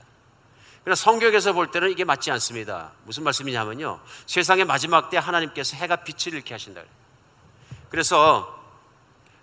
그러나 0.83 0.95
성경에서 0.95 1.53
볼 1.53 1.71
때는 1.71 1.91
이게 1.91 2.03
맞지 2.03 2.31
않습니다. 2.31 2.91
무슨 3.03 3.23
말씀이냐면요. 3.23 4.01
세상의 4.25 4.65
마지막 4.65 5.09
때 5.09 5.17
하나님께서 5.17 5.77
해가 5.77 5.97
빛을 5.97 6.33
잃게 6.33 6.53
하신다. 6.53 6.81
그래서 7.89 8.57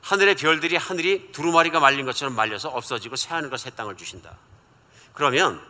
하늘의 0.03 0.37
별들이 0.37 0.77
하늘이 0.77 1.33
두루마리가 1.33 1.81
말린 1.81 2.07
것처럼 2.07 2.35
말려서 2.35 2.69
없어지고 2.69 3.17
새하늘과 3.17 3.57
새 3.57 3.71
땅을 3.71 3.97
주신다. 3.97 4.37
그러면 5.17 5.61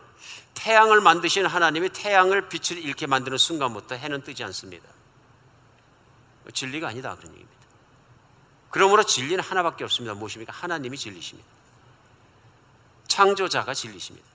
태양을 0.55 1.01
만드신 1.01 1.47
하나님이 1.47 1.91
태양을 1.91 2.49
빛을 2.49 2.83
잃게 2.83 3.07
만드는 3.07 3.39
순간부터 3.39 3.95
해는 3.95 4.23
뜨지 4.23 4.43
않습니다. 4.45 4.87
진리가 6.53 6.89
아니다 6.89 7.15
그런 7.15 7.33
얘기입니다. 7.33 7.57
그러므로 8.71 9.05
진리는 9.05 9.43
하나밖에 9.43 9.85
없습니다. 9.85 10.15
무엇입니까? 10.15 10.53
하나님이 10.53 10.99
진리십니다. 10.99 11.49
창조자가 13.07 13.73
진리십니다. 13.73 14.27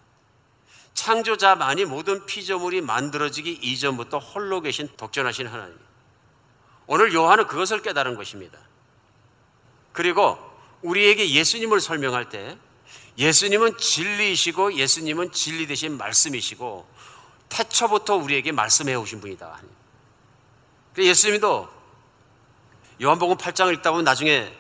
창조자만이 0.94 1.86
모든 1.86 2.26
피조물이 2.26 2.80
만들어지기 2.82 3.52
이전부터 3.62 4.20
홀로 4.20 4.62
계신 4.62 4.90
독전하신 4.96 5.48
하나님. 5.48 5.78
오늘 6.88 7.14
요한은 7.14 7.48
그것을 7.48 7.82
깨달은 7.82 8.16
것입니다. 8.16 8.58
그리고 9.92 10.40
우리에게 10.82 11.32
예수님을 11.32 11.82
설명할 11.82 12.30
때 12.30 12.58
예수님은 13.18 13.78
진리이시고 13.78 14.74
예수님은 14.74 15.32
진리 15.32 15.68
되신 15.68 15.98
말씀이시고 15.98 16.88
태초부터 17.50 18.16
우리에게 18.16 18.52
말씀해 18.52 18.96
오신 18.96 19.22
분이다. 19.22 19.62
예수님도 20.98 21.70
요한복음 23.02 23.38
8장을 23.38 23.74
읽다 23.76 23.92
보면 23.92 24.06
나중에 24.06 24.52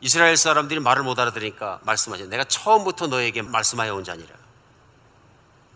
이스라엘 0.00 0.36
사람들이 0.36 0.80
말을 0.80 1.02
못 1.02 1.18
알아들으니까 1.18 1.80
말씀하죠. 1.82 2.26
내가 2.26 2.44
처음부터 2.44 3.06
너에게 3.06 3.42
말씀하여 3.42 3.94
온 3.94 4.04
자니라. 4.04 4.34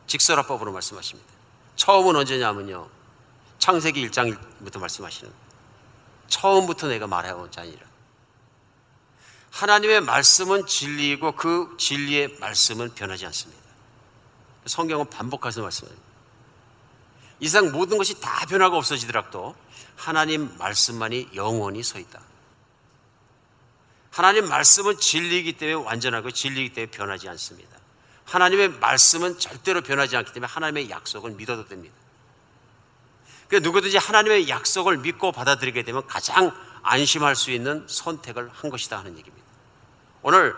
직설화법으로 0.06 0.72
말씀하십니다. 0.72 1.30
처음은 1.76 2.16
언제냐면요. 2.16 2.88
창세기 3.58 4.08
1장부터 4.08 4.78
말씀하시는 4.78 5.32
처음부터 6.28 6.88
내가 6.88 7.06
말해 7.06 7.30
온 7.30 7.50
자니라. 7.50 7.89
하나님의 9.50 10.00
말씀은 10.02 10.66
진리이고 10.66 11.32
그 11.32 11.74
진리의 11.78 12.36
말씀은 12.40 12.94
변하지 12.94 13.26
않습니다. 13.26 13.60
성경은 14.66 15.10
반복해서 15.10 15.62
말씀합니다. 15.62 16.02
이상 17.40 17.72
모든 17.72 17.98
것이 17.98 18.20
다 18.20 18.46
변하고 18.46 18.76
없어지더라도 18.76 19.56
하나님 19.96 20.56
말씀만이 20.58 21.30
영원히 21.34 21.82
서 21.82 21.98
있다. 21.98 22.20
하나님 24.10 24.48
말씀은 24.48 24.98
진리이기 24.98 25.54
때문에 25.54 25.86
완전하고 25.86 26.30
진리이기 26.30 26.74
때문에 26.74 26.90
변하지 26.90 27.28
않습니다. 27.30 27.78
하나님의 28.24 28.68
말씀은 28.80 29.38
절대로 29.38 29.82
변하지 29.82 30.16
않기 30.16 30.32
때문에 30.32 30.50
하나님의 30.50 30.90
약속을 30.90 31.32
믿어도 31.32 31.66
됩니다. 31.66 31.94
누구든지 33.50 33.96
하나님의 33.96 34.48
약속을 34.48 34.98
믿고 34.98 35.32
받아들이게 35.32 35.82
되면 35.82 36.06
가장 36.06 36.54
안심할 36.82 37.34
수 37.34 37.50
있는 37.50 37.84
선택을 37.88 38.50
한 38.52 38.70
것이다 38.70 38.98
하는 38.98 39.18
얘기입니다. 39.18 39.39
오늘 40.22 40.54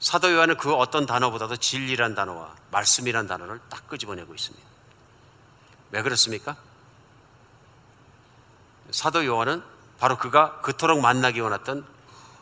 사도 0.00 0.32
요한은 0.32 0.56
그 0.56 0.74
어떤 0.74 1.06
단어보다도 1.06 1.56
진리란 1.56 2.14
단어와 2.14 2.54
말씀이란 2.70 3.26
단어를 3.26 3.60
딱 3.70 3.88
끄집어내고 3.88 4.34
있습니다. 4.34 4.66
왜 5.92 6.02
그렇습니까? 6.02 6.56
사도 8.90 9.24
요한은 9.24 9.62
바로 9.98 10.18
그가 10.18 10.60
그토록 10.60 11.00
만나기 11.00 11.40
원했던 11.40 11.86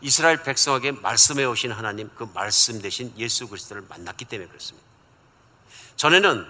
이스라엘 0.00 0.42
백성에게 0.42 0.92
말씀해 0.92 1.44
오신 1.44 1.72
하나님 1.72 2.10
그 2.14 2.28
말씀 2.32 2.80
대신 2.80 3.12
예수 3.18 3.46
그리스도를 3.48 3.84
만났기 3.88 4.24
때문에 4.24 4.48
그렇습니다. 4.48 4.86
전에는 5.96 6.46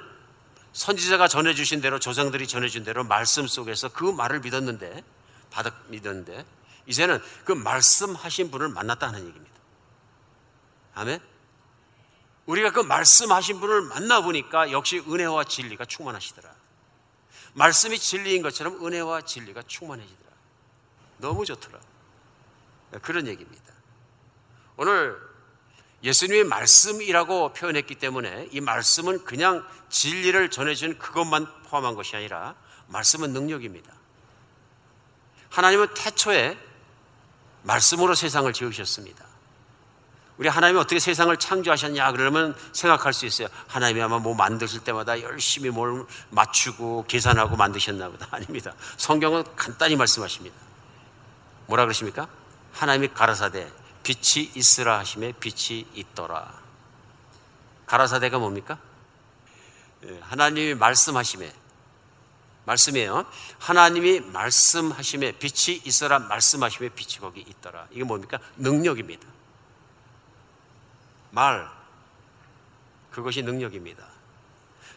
선지자가 0.73 1.27
전해 1.27 1.55
주신 1.55 1.81
대로 1.81 1.99
조상들이 1.99 2.47
전해 2.47 2.69
준 2.69 2.85
대로 2.85 3.03
말씀 3.03 3.49
속에서 3.49 3.89
그 3.89 4.05
말을 4.05 4.41
믿었는데 4.41 5.03
받아 5.51 5.73
믿었는데 5.89 6.47
이제는 6.87 7.21
그 7.45 7.53
말씀하신 7.53 8.53
분을 8.53 8.69
만났다는 8.69 9.19
얘기입니다. 9.27 9.50
아멘. 11.01 11.19
우리가 12.45 12.73
그 12.73 12.81
말씀하신 12.81 13.59
분을 13.61 13.81
만나보니까 13.83 14.71
역시 14.71 14.99
은혜와 14.99 15.45
진리가 15.45 15.87
충만하시더라. 15.87 16.55
말씀이 17.55 17.99
진리인 17.99 18.43
것처럼 18.43 18.85
은혜와 18.85 19.23
진리가 19.23 19.63
충만해지더라. 19.63 20.31
너무 21.19 21.47
좋더라. 21.47 21.81
그런 23.01 23.27
얘기입니다. 23.29 23.73
오늘 24.77 25.19
예수님이 26.03 26.45
말씀이라고 26.45 27.55
표현했기 27.55 27.95
때문에 27.95 28.49
이 28.51 28.61
말씀은 28.61 29.25
그냥 29.25 29.67
진리를 29.89 30.51
전해주는 30.51 30.99
그것만 30.99 31.47
포함한 31.65 31.95
것이 31.95 32.15
아니라 32.15 32.57
말씀은 32.89 33.33
능력입니다. 33.33 33.91
하나님은 35.49 35.95
태초에 35.95 36.59
말씀으로 37.63 38.15
세상을 38.15 38.53
지으셨습니다. 38.53 39.30
우리 40.41 40.49
하나님이 40.49 40.81
어떻게 40.81 40.99
세상을 40.99 41.37
창조하셨냐 41.37 42.13
그러면 42.13 42.57
생각할 42.73 43.13
수 43.13 43.27
있어요. 43.27 43.49
하나님이 43.67 44.01
아마 44.01 44.19
뭐 44.19 44.35
만드실 44.35 44.81
때마다 44.81 45.21
열심히 45.21 45.69
뭘 45.69 46.07
맞추고 46.31 47.05
계산하고 47.07 47.57
만드셨나 47.57 48.09
보다. 48.09 48.27
아닙니다. 48.35 48.73
성경은 48.97 49.45
간단히 49.55 49.97
말씀하십니다. 49.97 50.57
뭐라 51.67 51.85
그러십니까? 51.85 52.27
하나님이 52.73 53.09
가라사대 53.09 53.71
빛이 54.03 54.53
있으라 54.55 55.01
하심에 55.01 55.33
빛이 55.33 55.87
있더라. 55.93 56.59
가라사대가 57.85 58.39
뭡니까? 58.39 58.79
예, 60.07 60.21
하나님이 60.23 60.73
말씀하심에 60.73 61.53
말씀이에요. 62.65 63.27
하나님이 63.59 64.21
말씀하심에 64.21 65.33
빛이 65.33 65.83
있어라 65.85 66.19
말씀하심에 66.19 66.89
빛이 66.89 67.19
거기 67.21 67.43
있더라. 67.47 67.89
이게 67.91 68.05
뭡니까? 68.05 68.39
능력입니다. 68.57 69.40
말, 71.31 71.69
그것이 73.11 73.43
능력입니다. 73.43 74.07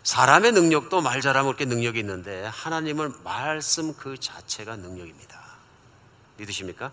사람의 0.03 0.51
능력도 0.51 1.01
말 1.01 1.21
잘하면 1.21 1.53
그렇게 1.53 1.65
능력이 1.65 1.99
있는데 1.99 2.45
하나님은 2.45 3.23
말씀 3.23 3.95
그 3.95 4.19
자체가 4.19 4.75
능력입니다. 4.75 5.41
믿으십니까? 6.37 6.91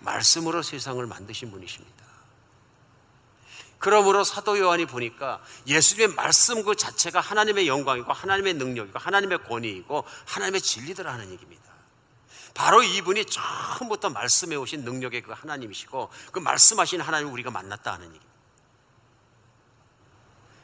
말씀으로 0.00 0.62
세상을 0.62 1.04
만드신 1.06 1.50
분이십니다. 1.50 2.00
그러므로 3.78 4.24
사도 4.24 4.58
요한이 4.58 4.84
보니까 4.84 5.42
예수님의 5.66 6.14
말씀 6.14 6.62
그 6.62 6.76
자체가 6.76 7.20
하나님의 7.20 7.66
영광이고 7.66 8.12
하나님의 8.12 8.54
능력이고 8.54 8.98
하나님의 8.98 9.44
권위이고 9.44 10.04
하나님의 10.26 10.60
진리더라는 10.60 11.30
얘기입니다. 11.30 11.62
바로 12.52 12.82
이분이 12.82 13.24
처음부터 13.24 14.10
말씀해 14.10 14.56
오신 14.56 14.84
능력의 14.84 15.22
그 15.22 15.32
하나님이시고 15.32 16.10
그 16.30 16.38
말씀하신 16.40 17.00
하나님을 17.00 17.32
우리가 17.32 17.50
만났다 17.50 17.94
하는 17.94 18.06
얘기입니다. 18.08 18.29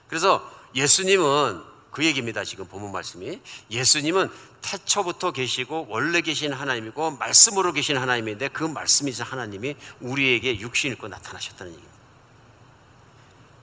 그래서 0.09 0.49
예수님은 0.75 1.63
그 1.91 2.05
얘기입니다. 2.05 2.45
지금 2.45 2.67
본문 2.67 2.93
말씀이. 2.93 3.41
예수님은 3.71 4.31
태초부터 4.61 5.33
계시고 5.33 5.87
원래 5.89 6.21
계신 6.21 6.53
하나님이고 6.53 7.13
말씀으로 7.13 7.73
계신 7.73 7.97
하나님인데 7.97 8.49
그 8.49 8.65
말씀이신 8.65 9.25
하나님이 9.25 9.77
우리에게 10.01 10.61
육신 10.61 10.93
입고 10.93 11.09
나타나셨다는 11.09 11.73
얘기입니다. 11.73 11.97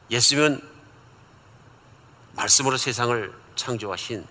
예수님은 0.09 0.61
말씀으로 2.33 2.77
세상을 2.77 3.33
창조하신 3.55 4.25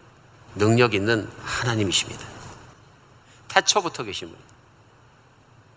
능력 0.57 0.95
있는 0.95 1.31
하나님이십니다. 1.45 2.27
태초부터 3.49 4.03
계신 4.03 4.31
분. 4.31 4.39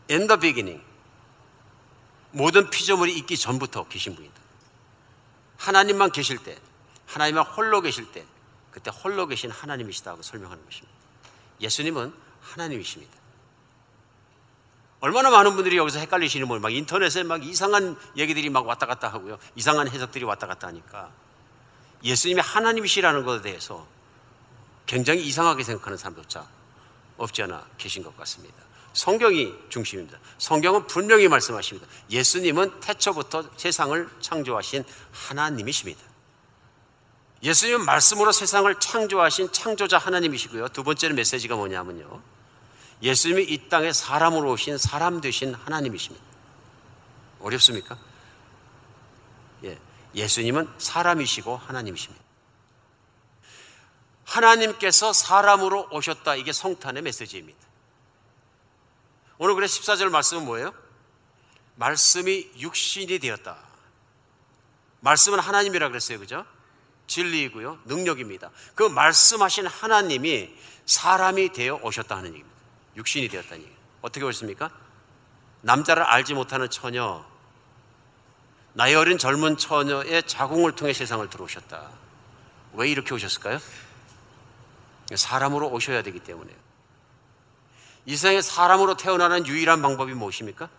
In 0.09 0.27
the 0.27 0.39
beginning. 0.39 0.83
모든 2.31 2.69
피조물이 2.69 3.15
있기 3.17 3.37
전부터 3.37 3.87
계신 3.87 4.15
분이다. 4.15 4.44
하나님만 5.57 6.11
계실 6.11 6.37
때, 6.37 6.57
하나님만 7.07 7.45
홀로 7.45 7.81
계실 7.81 8.11
때, 8.11 8.25
그때 8.71 8.91
홀로 8.91 9.27
계신 9.27 9.51
하나님이시다고 9.51 10.21
설명하는 10.21 10.63
것입니다. 10.65 10.93
예수님은 11.61 12.13
하나님이십니다. 12.41 13.13
얼마나 14.99 15.29
많은 15.29 15.55
분들이 15.55 15.77
여기서 15.77 15.99
헷갈리시는 15.99 16.47
분막 16.47 16.73
인터넷에 16.73 17.23
막 17.23 17.45
이상한 17.45 17.95
얘기들이 18.17 18.49
막 18.49 18.65
왔다 18.65 18.85
갔다 18.85 19.07
하고요. 19.07 19.37
이상한 19.55 19.87
해석들이 19.87 20.25
왔다 20.25 20.47
갔다 20.47 20.67
하니까 20.67 21.11
예수님이 22.03 22.41
하나님이시라는 22.41 23.23
것에 23.23 23.41
대해서 23.43 23.87
굉장히 24.85 25.25
이상하게 25.25 25.63
생각하는 25.63 25.97
사람조차 25.97 26.47
없지 27.17 27.43
않아 27.43 27.65
계신 27.77 28.03
것 28.03 28.17
같습니다. 28.17 28.64
성경이 28.95 29.53
중심입니다. 29.67 30.17
성경은 30.37 30.87
분명히 30.87 31.27
말씀하십니다. 31.27 31.85
예수님은 32.09 32.79
태초부터 32.79 33.49
세상을 33.57 34.09
창조하신 34.21 34.85
하나님이십니다. 35.11 36.01
예수님은 37.43 37.85
말씀으로 37.85 38.31
세상을 38.31 38.73
창조하신 38.79 39.51
창조자 39.51 39.97
하나님이시고요. 39.97 40.69
두 40.69 40.83
번째는 40.85 41.17
메시지가 41.17 41.57
뭐냐면요. 41.57 42.21
예수님이 43.01 43.43
이 43.43 43.67
땅에 43.67 43.91
사람으로 43.91 44.51
오신 44.51 44.77
사람 44.77 45.19
되신 45.19 45.53
하나님이십니다. 45.53 46.25
어렵습니까? 47.41 47.97
예. 49.65 49.77
예수님은 50.15 50.69
사람이시고 50.77 51.57
하나님이십니다. 51.57 52.23
하나님께서 54.23 55.11
사람으로 55.11 55.89
오셨다. 55.91 56.35
이게 56.35 56.53
성탄의 56.53 57.03
메시지입니다. 57.03 57.64
오늘 59.37 59.55
그래 59.55 59.67
14절 59.67 60.09
말씀은 60.09 60.45
뭐예요? 60.45 60.73
말씀이 61.75 62.51
육신이 62.57 63.19
되었다. 63.19 63.57
말씀은 65.01 65.39
하나님이라 65.39 65.89
그랬어요. 65.89 66.19
그죠? 66.19 66.45
진리이고요. 67.07 67.79
능력입니다. 67.85 68.49
그 68.73 68.83
말씀하신 68.83 69.67
하나님이 69.67 70.55
사람이 70.85 71.49
되어 71.53 71.79
오셨다 71.83 72.15
하는 72.15 72.29
얘기입니다. 72.29 72.55
육신이 72.95 73.27
되었다는. 73.27 73.65
어떻게 74.01 74.25
오셨습니까? 74.25 74.71
남자를 75.61 76.03
알지 76.03 76.33
못하는 76.33 76.69
처녀, 76.69 77.25
나이 78.73 78.93
어린 78.93 79.17
젊은 79.17 79.57
처녀의 79.57 80.27
자궁을 80.27 80.75
통해 80.75 80.93
세상을 80.93 81.27
들어오셨다. 81.29 81.89
왜 82.73 82.89
이렇게 82.89 83.13
오셨을까요? 83.13 83.59
사람으로 85.15 85.69
오셔야 85.69 86.01
되기 86.03 86.19
때문에요. 86.19 86.64
이 88.05 88.15
세상에 88.15 88.41
사람으로 88.41 88.97
태어나는 88.97 89.47
유일한 89.47 89.81
방법이 89.81 90.13
무엇입니까? 90.13 90.69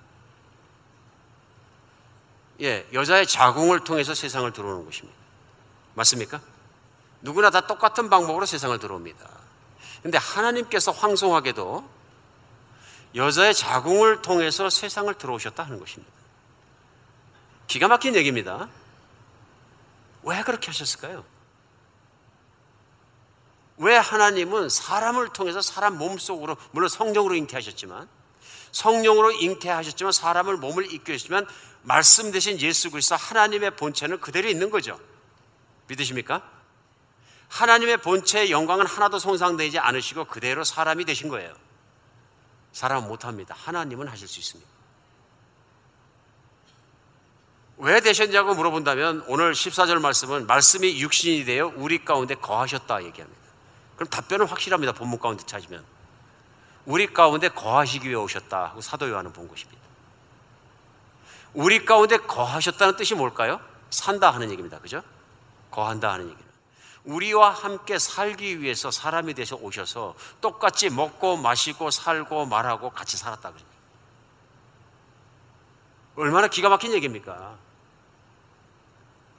예, 2.61 2.87
여자의 2.93 3.27
자궁을 3.27 3.85
통해서 3.85 4.15
세상을 4.15 4.51
들어오는 4.53 4.85
것입니다. 4.85 5.17
맞습니까? 5.95 6.41
누구나 7.21 7.51
다 7.51 7.67
똑같은 7.67 8.09
방법으로 8.09 8.47
세상을 8.47 8.79
들어옵니다. 8.79 9.29
근데 10.03 10.19
하나님께서 10.19 10.93
황송하게도 10.93 11.89
여자의 13.17 13.55
자궁을 13.55 14.23
통해서 14.23 14.71
세상을 14.71 15.13
들어오셨다 15.15 15.63
하는 15.65 15.81
것입니다. 15.81 16.13
기가 17.67 17.89
막힌 17.89 18.15
얘기입니다. 18.15 18.69
왜 20.23 20.43
그렇게 20.43 20.67
하셨을까요? 20.69 21.25
왜 23.79 23.97
하나님은 23.97 24.69
사람을 24.69 25.31
통해서 25.31 25.61
사람 25.61 25.99
몸속으로 25.99 26.57
물론 26.73 26.89
성령으로 26.89 27.35
잉태하셨지만 27.35 28.09
성령으로 28.73 29.33
잉태하셨지만 29.33 30.13
사람을 30.13 30.57
몸을 30.57 30.93
이끌으시지만 30.93 31.47
말씀 31.83 32.31
대신 32.33 32.61
예수 32.61 32.91
그리스도 32.91 33.17
하나님의 33.17 33.77
본체는 33.77 34.21
그대로 34.21 34.49
있는 34.49 34.71
거죠. 34.71 34.99
믿으십니까? 35.89 36.43
하나님의 37.49 37.99
본체의 37.99 38.51
영광은 38.51 38.87
하나도 38.87 39.19
손상되지 39.19 39.79
않으시고 39.79 40.25
그대로 40.25 40.65
사람이 40.65 41.05
되신 41.05 41.29
거예요. 41.29 41.55
사람은 42.73 43.09
못합니다. 43.09 43.55
하나님은 43.57 44.09
하실 44.09 44.27
수 44.27 44.41
있습니다. 44.41 44.71
왜 47.79 48.01
되셨냐고 48.01 48.55
물어본다면 48.55 49.25
오늘 49.29 49.53
14절 49.53 50.01
말씀은 50.01 50.47
말씀이 50.47 51.01
육신이 51.01 51.45
되어 51.45 51.73
우리 51.77 52.05
가운데 52.05 52.35
거하셨다 52.35 53.05
얘기합니다. 53.05 53.46
그럼 53.97 54.09
답변은 54.09 54.47
확실합니다. 54.47 54.93
본문 54.93 55.19
가운데 55.19 55.45
찾으면. 55.45 55.85
우리 56.85 57.13
가운데 57.13 57.49
거하시기 57.49 58.07
위해 58.07 58.15
오셨다 58.15 58.77
사도 58.81 59.11
요한은 59.11 59.33
본 59.33 59.49
것입니다. 59.49 59.83
우리 61.53 61.85
가운데 61.85 62.17
거하셨다는 62.19 62.97
뜻이 62.97 63.15
뭘까요? 63.15 63.61
산다 63.91 64.31
하는 64.31 64.51
얘기입니다. 64.51 64.79
그죠? 64.79 65.03
거한다 65.71 66.13
하는 66.13 66.27
얘기는. 66.27 66.47
우리와 67.05 67.51
함께 67.51 67.99
살기 67.99 68.61
위해서 68.61 68.91
사람이 68.91 69.35
되서 69.35 69.57
오셔서 69.57 70.15
똑같이 70.41 70.91
먹고 70.91 71.37
마시고 71.37 71.91
살고 71.91 72.47
말하고 72.47 72.91
같이 72.91 73.17
살았다 73.17 73.53
그래요. 73.53 73.67
얼마나 76.17 76.49
기가 76.49 76.69
막힌 76.69 76.93
얘기입니까? 76.93 77.57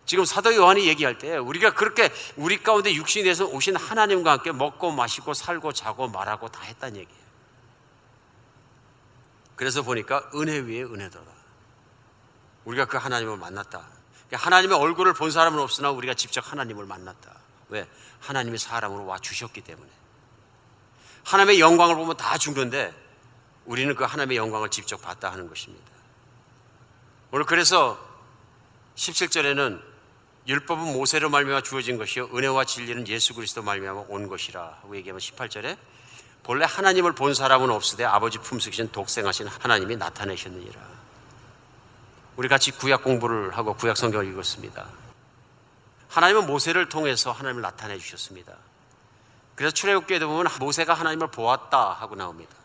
지금 0.08 0.24
사도 0.24 0.56
요한이 0.56 0.88
얘기할 0.88 1.18
때 1.18 1.36
우리가 1.36 1.74
그렇게 1.74 2.12
우리 2.38 2.64
가운데 2.64 2.94
육신이 2.94 3.26
돼서 3.26 3.46
오신 3.46 3.76
하나님과 3.76 4.32
함께 4.32 4.54
먹고 4.54 4.92
마시고 4.92 5.34
살고 5.34 5.74
자고 5.74 6.08
말하고 6.08 6.48
다 6.48 6.62
했다는 6.62 6.96
얘기예요. 7.02 7.28
그래서 9.58 9.82
보니까 9.84 10.30
은혜 10.34 10.60
위에 10.60 10.84
은혜더라. 10.84 11.26
우리가 12.64 12.86
그 12.86 12.96
하나님을 12.96 13.36
만났다. 13.38 13.86
하나님의 14.32 14.78
얼굴을 14.78 15.14
본 15.14 15.30
사람은 15.30 15.60
없으나 15.60 15.92
우리가 15.92 16.14
직접 16.14 16.52
하나님을 16.52 16.86
만났다. 16.86 17.36
왜? 17.70 17.86
하나님이 18.22 18.58
사람으로 18.58 19.06
와 19.06 19.20
주셨기 19.20 19.60
때문에. 19.60 19.90
하나님의 21.26 21.60
영광을 21.60 21.96
보면 21.96 22.16
다 22.16 22.38
죽는데 22.38 22.94
우리는 23.66 23.94
그 23.94 24.06
하나님의 24.06 24.38
영광을 24.38 24.70
직접 24.70 25.02
봤다 25.02 25.30
하는 25.34 25.50
것입니다. 25.50 25.92
오늘 27.32 27.46
그래서 27.46 28.00
17절에는 28.96 29.87
율법은 30.48 30.94
모세로 30.94 31.30
말미암아 31.30 31.62
주어진 31.62 31.98
것이요 31.98 32.30
은혜와 32.34 32.64
진리는 32.64 33.06
예수 33.10 33.34
그리스도 33.34 33.62
말미암아 33.64 34.06
온 34.08 34.30
것이라 34.30 34.80
하고 34.82 34.96
얘기하면 34.96 35.20
18절에 35.20 35.78
본래 36.44 36.66
하나님을 36.66 37.14
본 37.14 37.34
사람은 37.34 37.70
없으되 37.70 38.06
아버지 38.06 38.38
품속이신 38.38 38.94
독생하신 38.94 39.48
하나님이 39.48 39.98
나타내셨느니라. 39.98 40.80
우리 42.38 42.48
같이 42.48 42.72
구약 42.72 43.04
공부를 43.04 43.58
하고 43.58 43.74
구약 43.74 43.98
성경을 43.98 44.32
읽었습니다. 44.32 44.86
하나님은 46.08 46.48
모세를 46.48 46.88
통해서 46.88 47.34
하나님을 47.34 47.62
나타내 47.62 47.98
주셨습니다. 47.98 48.54
그래서 49.56 49.74
출애굽기에 49.74 50.20
보면 50.20 50.48
모세가 50.60 50.94
하나님을 50.94 51.28
보았다 51.32 51.92
하고 51.92 52.16
나옵니다. 52.16 52.56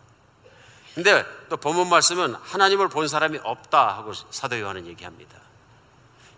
근데 0.95 1.25
또 1.49 1.57
본문 1.57 1.89
말씀은 1.89 2.37
하나님을 2.37 2.89
본 2.89 3.09
사람이 3.09 3.41
없다 3.43 3.97
하고 3.97 4.13
사도 4.31 4.61
요한은 4.61 4.87
얘기합니다. 4.87 5.39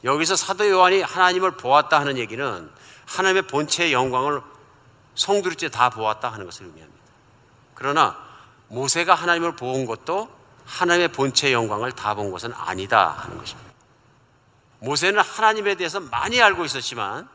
여기서 0.05 0.37
사도 0.37 0.69
요한이 0.69 1.01
하나님을 1.03 1.53
보았다 1.53 1.99
하는 1.99 2.19
얘기는 2.19 2.71
하나님의 3.07 3.43
본체의 3.43 3.93
영광을 3.93 4.43
성두리째 5.15 5.71
다 5.71 5.91
보았다 5.91 6.31
하는 6.31 6.45
것을 6.45 6.67
의미합니다. 6.67 7.05
그러나 7.75 8.17
모세가 8.69 9.15
하나님을 9.15 9.57
본 9.57 9.87
것도 9.87 10.29
하나님의 10.67 11.09
본체의 11.09 11.53
영광을 11.53 11.93
다 11.93 12.15
본 12.15 12.31
것은 12.31 12.53
아니다 12.55 13.09
하는 13.11 13.39
것입니다. 13.39 13.73
모세는 14.81 15.21
하나님에 15.21 15.75
대해서 15.77 16.01
많이 16.01 16.41
알고 16.41 16.65
있었지만 16.65 17.29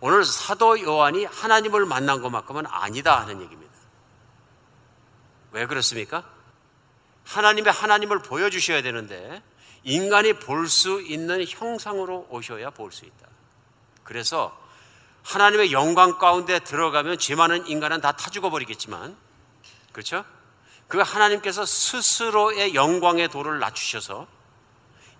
오늘 0.00 0.24
사도 0.24 0.80
요한이 0.80 1.26
하나님을 1.26 1.84
만난 1.84 2.22
것만큼은 2.22 2.64
아니다 2.66 3.20
하는 3.20 3.42
얘기입니다. 3.42 3.70
왜 5.52 5.66
그렇습니까? 5.66 6.24
하나님의 7.24 7.72
하나님을 7.72 8.20
보여주셔야 8.20 8.82
되는데 8.82 9.42
인간이 9.84 10.34
볼 10.34 10.68
수 10.68 11.00
있는 11.00 11.44
형상으로 11.46 12.26
오셔야 12.30 12.70
볼 12.70 12.92
수 12.92 13.04
있다. 13.04 13.26
그래서 14.04 14.56
하나님의 15.22 15.72
영광 15.72 16.18
가운데 16.18 16.58
들어가면 16.58 17.18
죄 17.18 17.34
많은 17.34 17.66
인간은 17.66 18.00
다 18.00 18.12
타 18.12 18.30
죽어버리겠지만, 18.30 19.16
그렇죠? 19.92 20.24
그 20.88 20.98
하나님께서 20.98 21.64
스스로의 21.64 22.74
영광의 22.74 23.28
도를 23.28 23.58
낮추셔서 23.60 24.26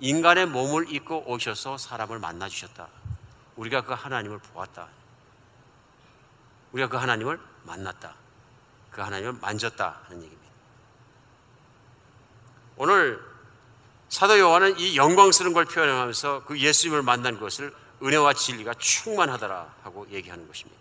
인간의 0.01 0.47
몸을 0.47 0.93
입고 0.93 1.31
오셔서 1.31 1.79
사람을 1.79 2.19
만나 2.19 2.49
주셨다. 2.49 2.89
우리가 3.57 3.83
그 3.83 3.93
하나님을 3.93 4.39
보았다. 4.39 4.89
우리가 6.73 6.89
그 6.89 6.97
하나님을 6.97 7.39
만났다. 7.65 8.15
그 8.91 9.01
하나님을 9.03 9.35
만졌다 9.35 10.01
하는 10.05 10.23
얘기입니다. 10.23 10.51
오늘 12.77 13.30
사도 14.11 14.39
요한은 14.41 14.79
이 14.79 14.97
영광스러운 14.97 15.55
걸 15.55 15.65
표현하면서 15.65 16.43
그 16.45 16.59
예수님을 16.59 17.03
만난 17.03 17.39
것을 17.39 17.73
은혜와 18.03 18.35
진리가 18.35 18.75
충만하더라 18.75 19.75
하고 19.85 20.07
얘기하는 20.11 20.47
것입니다. 20.49 20.81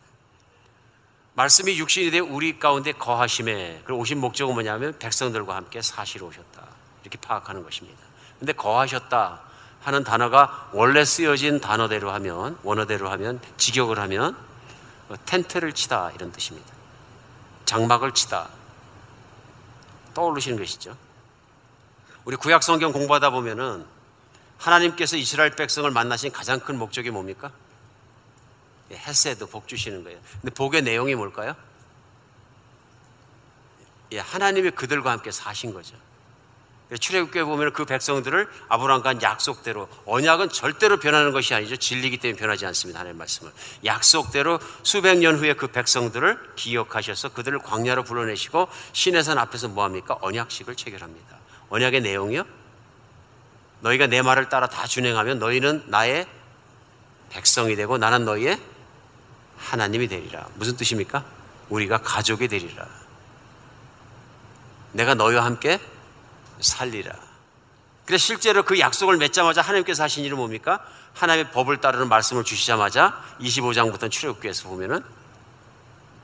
말씀이 1.35 1.77
육신이 1.77 2.09
되어 2.09 2.23
우리 2.23 2.57
가운데 2.57 2.91
거하심에 2.91 3.83
그 3.85 3.93
오신 3.93 4.19
목적은 4.19 4.55
뭐냐면 4.55 4.97
백성들과 4.97 5.55
함께 5.55 5.79
사시러 5.81 6.25
오셨다. 6.25 6.67
이렇게 7.03 7.19
파악하는 7.19 7.63
것입니다. 7.63 7.99
근데 8.39 8.51
거하셨다 8.51 9.41
하는 9.81 10.03
단어가 10.03 10.69
원래 10.73 11.05
쓰여진 11.05 11.61
단어대로 11.61 12.11
하면 12.11 12.57
원어대로 12.63 13.11
하면 13.11 13.39
직역을 13.57 13.99
하면 13.99 14.35
뭐 15.07 15.17
텐트를 15.25 15.73
치다 15.73 16.11
이런 16.15 16.31
뜻입니다. 16.31 16.73
장막을 17.65 18.11
치다 18.13 18.49
떠오르시는 20.15 20.57
것이죠. 20.57 20.97
우리 22.29 22.35
구약 22.35 22.61
성경 22.61 22.91
공부하다 22.91 23.31
보면은 23.31 23.87
하나님께서 24.59 25.17
이스라엘 25.17 25.55
백성을 25.55 25.89
만나신 25.89 26.31
가장 26.31 26.59
큰 26.59 26.77
목적이 26.77 27.09
뭡니까? 27.09 27.51
헤세드 28.91 29.47
복 29.47 29.67
주시는 29.67 30.03
거예요. 30.03 30.19
근데 30.39 30.53
복의 30.53 30.83
내용이 30.83 31.15
뭘까요? 31.15 31.55
예, 34.11 34.19
하나님이 34.19 34.69
그들과 34.69 35.09
함께 35.09 35.31
사신 35.31 35.73
거죠. 35.73 35.95
출애굽기에 36.99 37.45
보면 37.45 37.73
그 37.73 37.85
백성들을 37.85 38.47
아브라함과 38.67 39.09
한 39.09 39.21
약속대로 39.23 39.89
언약은 40.05 40.49
절대로 40.49 40.99
변하는 40.99 41.31
것이 41.31 41.55
아니죠. 41.55 41.77
진리기 41.77 42.19
때문에 42.19 42.39
변하지 42.39 42.67
않습니다. 42.67 42.99
하나님 42.99 43.17
말씀을 43.17 43.51
약속대로 43.85 44.59
수백 44.83 45.17
년 45.17 45.35
후에 45.35 45.55
그 45.55 45.65
백성들을 45.65 46.53
기억하셔서 46.57 47.29
그들을 47.29 47.57
광야로 47.57 48.03
불러내시고 48.03 48.67
신의 48.93 49.23
산 49.23 49.39
앞에서 49.39 49.69
뭐 49.69 49.83
합니까? 49.83 50.15
언약식을 50.21 50.75
체결합니다. 50.75 51.38
언약의 51.69 52.01
내용이요. 52.01 52.43
너희가 53.81 54.07
내 54.07 54.21
말을 54.21 54.49
따라 54.49 54.67
다 54.67 54.87
준행하면 54.87 55.39
너희는 55.39 55.85
나의 55.87 56.27
백성이 57.29 57.75
되고 57.75 57.97
나는 57.97 58.25
너희의 58.25 58.59
하나님이 59.57 60.07
되리라. 60.07 60.47
무슨 60.55 60.75
뜻입니까? 60.75 61.23
우리가 61.69 61.99
가족이 61.99 62.47
되리라. 62.47 62.87
내가 64.91 65.13
너희와 65.13 65.45
함께 65.45 65.79
살리라. 66.59 67.13
그래서 68.05 68.25
실제로 68.25 68.63
그 68.63 68.79
약속을 68.79 69.17
맺자마자 69.17 69.61
하나님께서 69.61 70.03
하신 70.03 70.25
일은 70.25 70.37
뭡니까? 70.37 70.83
하나님의 71.13 71.51
법을 71.51 71.77
따르는 71.77 72.09
말씀을 72.09 72.43
주시자마자 72.43 73.23
25장부터 73.39 74.09
출애굽기에서 74.09 74.67
보면은 74.67 75.03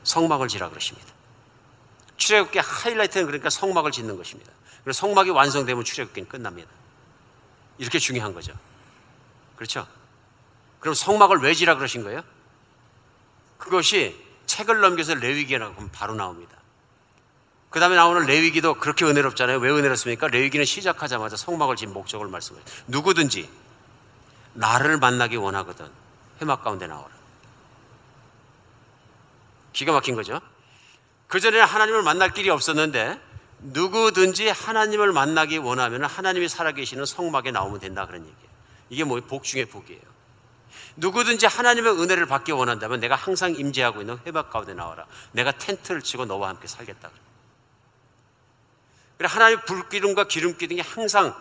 성막을 0.03 0.47
지라 0.47 0.69
그러십니다. 0.69 1.14
출애굽기 2.17 2.60
하이라이트는 2.60 3.25
그러니까 3.25 3.49
성막을 3.49 3.91
짓는 3.91 4.17
것입니다. 4.17 4.51
그래서 4.84 4.99
성막이 4.99 5.30
완성되면 5.32 5.84
출애굽기는 5.84 6.30
끝납니다. 6.30 6.69
이렇게 7.78 7.99
중요한 7.99 8.34
거죠. 8.34 8.54
그렇죠? 9.56 9.88
그럼 10.80 10.93
성막을 10.93 11.39
왜 11.39 11.54
지라 11.54 11.75
그러신 11.75 12.04
거예요? 12.04 12.23
그것이 13.58 14.23
책을 14.45 14.80
넘겨서 14.82 15.15
레위기라고 15.15 15.73
하면 15.75 15.91
바로 15.91 16.13
나옵니다. 16.13 16.56
그 17.69 17.80
다음에 17.80 17.95
나오는 17.95 18.25
레위기도 18.25 18.75
그렇게 18.75 19.04
은혜롭잖아요. 19.04 19.58
왜 19.58 19.69
은혜롭습니까? 19.69 20.28
레위기는 20.28 20.65
시작하자마자 20.65 21.36
성막을 21.36 21.75
진 21.75 21.91
목적을 21.91 22.28
말씀해요. 22.28 22.63
누구든지 22.88 23.49
나를 24.54 24.97
만나기 24.97 25.36
원하거든 25.36 25.89
해막 26.41 26.63
가운데 26.63 26.88
나오라. 26.88 27.10
기가 29.73 29.91
막힌 29.91 30.15
거죠. 30.15 30.39
그전에는 31.28 31.66
하나님을 31.66 32.04
만날 32.04 32.32
길이 32.34 32.50
없었는데 32.50 33.20
누구든지 33.60 34.50
하나님을 34.50 35.12
만나기 35.12 35.58
원하면 35.58 36.04
하나님이 36.06 36.48
살아계시는 36.50 37.06
성막에 37.06 37.52
나오면 37.52 37.80
된다 37.80 38.06
그런 38.06 38.22
얘기예요. 38.22 38.50
이게 38.90 39.04
뭐 39.04 39.20
복 39.22 39.44
중의 39.44 39.66
복이에요. 39.66 40.02
누구든지 40.98 41.46
하나님의 41.46 41.94
은혜를 42.00 42.26
받기 42.26 42.52
원한다면 42.52 43.00
내가 43.00 43.16
항상 43.16 43.56
임재하고 43.56 44.02
있는 44.02 44.18
회박 44.26 44.50
가운데 44.50 44.74
나와라. 44.74 45.06
내가 45.32 45.52
텐트를 45.52 46.02
치고 46.02 46.26
너와 46.26 46.50
함께 46.50 46.68
살겠다. 46.68 47.10
그래 49.18 49.28
하나님의 49.30 49.66
불기둥과 49.66 50.26
기름기 50.26 50.68
등이 50.68 50.82
항상 50.82 51.36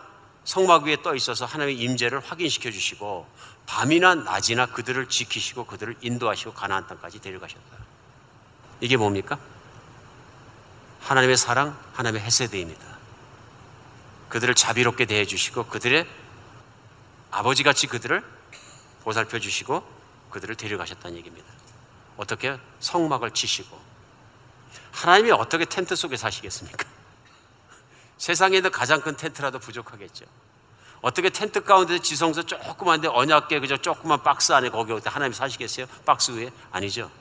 성막 0.45 0.83
위에 0.83 1.01
떠 1.01 1.15
있어서 1.15 1.45
하나님의 1.45 1.81
임재를 1.81 2.19
확인시켜 2.19 2.71
주시고 2.71 3.27
밤이나 3.65 4.15
낮이나 4.15 4.67
그들을 4.67 5.07
지키시고 5.09 5.65
그들을 5.65 5.95
인도하시고 6.01 6.53
가나안 6.53 6.87
땅까지 6.87 7.19
데려가셨다. 7.19 7.77
이게 8.81 8.97
뭡니까? 8.97 9.39
하나님의 11.05 11.37
사랑, 11.37 11.77
하나님의 11.93 12.25
헤세드입니다. 12.25 12.83
그들을 14.29 14.55
자비롭게 14.55 15.05
대해 15.05 15.25
주시고 15.25 15.67
그들의 15.67 16.07
아버지같이 17.29 17.85
그들을 17.85 18.23
보살펴 19.03 19.37
주시고 19.37 19.87
그들을 20.31 20.55
데려가셨다는 20.55 21.15
얘기입니다. 21.17 21.47
어떻게 22.17 22.57
성막을 22.79 23.31
치시고 23.31 23.79
하나님이 24.91 25.31
어떻게 25.31 25.65
텐트 25.65 25.95
속에 25.95 26.17
사시겠습니까? 26.17 26.87
세상에는 28.17 28.71
가장 28.71 28.99
큰 29.01 29.15
텐트라도 29.15 29.59
부족하겠죠. 29.59 30.25
어떻게 31.01 31.29
텐트 31.29 31.63
가운데 31.63 31.99
지성소 31.99 32.43
조그만데 32.47 33.09
언약계 33.09 33.59
그저 33.59 33.77
조그만 33.77 34.23
박스 34.23 34.53
안에 34.53 34.69
거기 34.69 34.91
어떻게 34.91 35.11
하나님 35.11 35.33
사시겠어요? 35.33 35.85
박스 36.03 36.31
위에? 36.31 36.51
아니죠. 36.71 37.11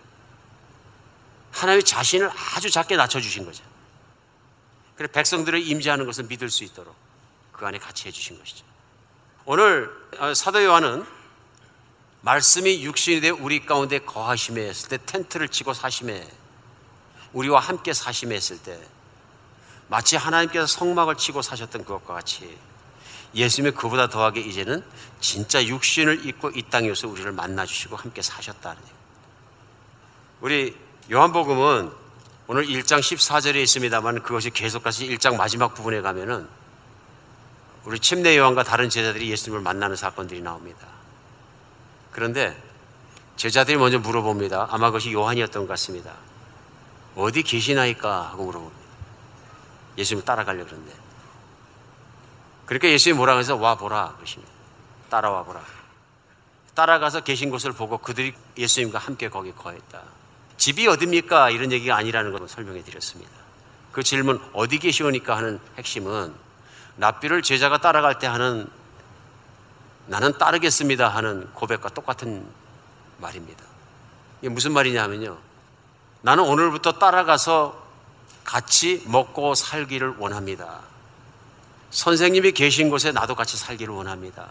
하나님이 1.53 1.85
자신을 1.85 2.31
아주 2.57 2.71
작게 2.71 2.97
낮춰 2.97 3.21
주신 3.21 3.45
거죠. 3.45 3.74
그래 4.97 5.09
백성들을 5.09 5.67
임재하는 5.67 6.07
것을 6.07 6.25
믿을 6.25 6.51
수 6.51 6.65
있도록 6.65 6.95
그 7.53 7.67
안에 7.67 7.79
같이 7.79 8.09
해주신 8.09 8.39
것이죠. 8.39 8.65
오늘 9.45 9.91
어, 10.19 10.35
사도 10.35 10.63
요한은 10.65 11.05
말씀이 12.23 12.83
육신이 12.85 13.21
되어 13.21 13.37
우리 13.39 13.67
가운데 13.67 13.99
거하심에 13.99 14.67
했을 14.67 14.89
때 14.89 14.99
텐트를 15.05 15.49
치고 15.49 15.75
사심에 15.75 16.27
우리와 17.33 17.61
함께 17.61 17.93
사심에 17.93 18.35
했을 18.35 18.59
때 18.59 18.81
마치 19.89 20.17
하나님께서 20.17 20.67
성막을 20.67 21.17
치고 21.17 21.43
사셨던 21.43 21.85
그것과 21.85 22.15
같이 22.15 22.57
예수님이 23.35 23.75
그보다 23.75 24.09
더하게 24.09 24.41
이제는 24.41 24.83
진짜 25.21 25.65
육신을 25.65 26.27
입고 26.27 26.51
이 26.51 26.63
땅에 26.63 26.89
오서 26.89 27.09
우리를 27.09 27.31
만나주시고 27.33 27.97
함께 27.97 28.23
사셨다는 28.23 28.81
얘기. 28.81 28.93
우리 30.41 30.77
요한복음은 31.11 32.04
오늘 32.47 32.67
1장 32.67 33.01
14절에 33.01 33.57
있습니다만 33.57 34.23
그것이 34.23 34.51
계속해서 34.51 35.05
1장 35.05 35.37
마지막 35.37 35.73
부분에 35.73 36.03
가면은 36.03 36.47
우리 37.85 37.99
침례 37.99 38.37
요한과 38.37 38.65
다른 38.65 38.91
제자들이 38.91 39.31
예수님을 39.31 39.63
만나는 39.63 39.97
사건들이 39.97 40.43
나옵니다. 40.43 40.87
그런데 42.13 42.61
제자들이 43.37 43.79
먼저 43.79 43.99
물어봅니다. 43.99 44.69
아마 44.71 44.89
그것이 44.89 45.13
요한이었던 45.13 45.63
것 45.63 45.69
같습니다. 45.69 46.13
어디 47.17 47.43
계시나이까 47.43 48.31
하고 48.31 48.45
물어봅니다. 48.45 48.85
예수님 49.97 50.25
따라가려고 50.25 50.67
그러는데. 50.67 50.95
그러니까 52.67 52.89
예수님이 52.89 53.17
뭐라 53.17 53.35
그래서 53.35 53.57
와 53.57 53.75
보라 53.75 54.15
그러십니다. 54.17 54.53
따라와 55.09 55.45
보라. 55.45 55.63
따라가서 56.75 57.21
계신 57.21 57.51
곳을 57.51 57.73
보고 57.73 57.99
그들이 57.99 58.35
예수님과 58.59 58.99
함께 58.99 59.31
거기 59.31 59.53
거했다. 59.53 60.03
집이 60.65 60.89
어딥니까? 60.89 61.51
이런 61.51 61.73
얘기가 61.73 61.95
아니라는 61.95 62.33
것을 62.33 62.49
설명해 62.49 62.83
드렸습니다. 62.85 63.31
그 63.93 64.03
질문 64.03 64.41
어디 64.55 64.79
계시오니까 64.79 65.37
하는 65.37 65.61
핵심은 65.77 66.35
납비를 66.97 67.43
제자가 67.43 67.83
따라갈 67.83 68.19
때 68.19 68.27
하는 68.27 68.67
나는 70.07 70.39
따르겠습니다 70.39 71.11
하는 71.11 71.53
고백과 71.53 71.91
똑같은 71.91 72.47
말입니다. 73.19 73.63
이게 74.41 74.49
무슨 74.49 74.73
말이냐면요. 74.73 75.37
나는 76.23 76.45
오늘부터 76.45 76.93
따라가서 76.93 77.87
같이 78.43 79.03
먹고 79.05 79.55
살기를 79.55 80.15
원합니다. 80.17 80.81
선생님이 81.91 82.53
계신 82.53 82.89
곳에 82.89 83.13
나도 83.13 83.35
같이 83.35 83.59
살기를 83.59 83.93
원합니다. 83.93 84.49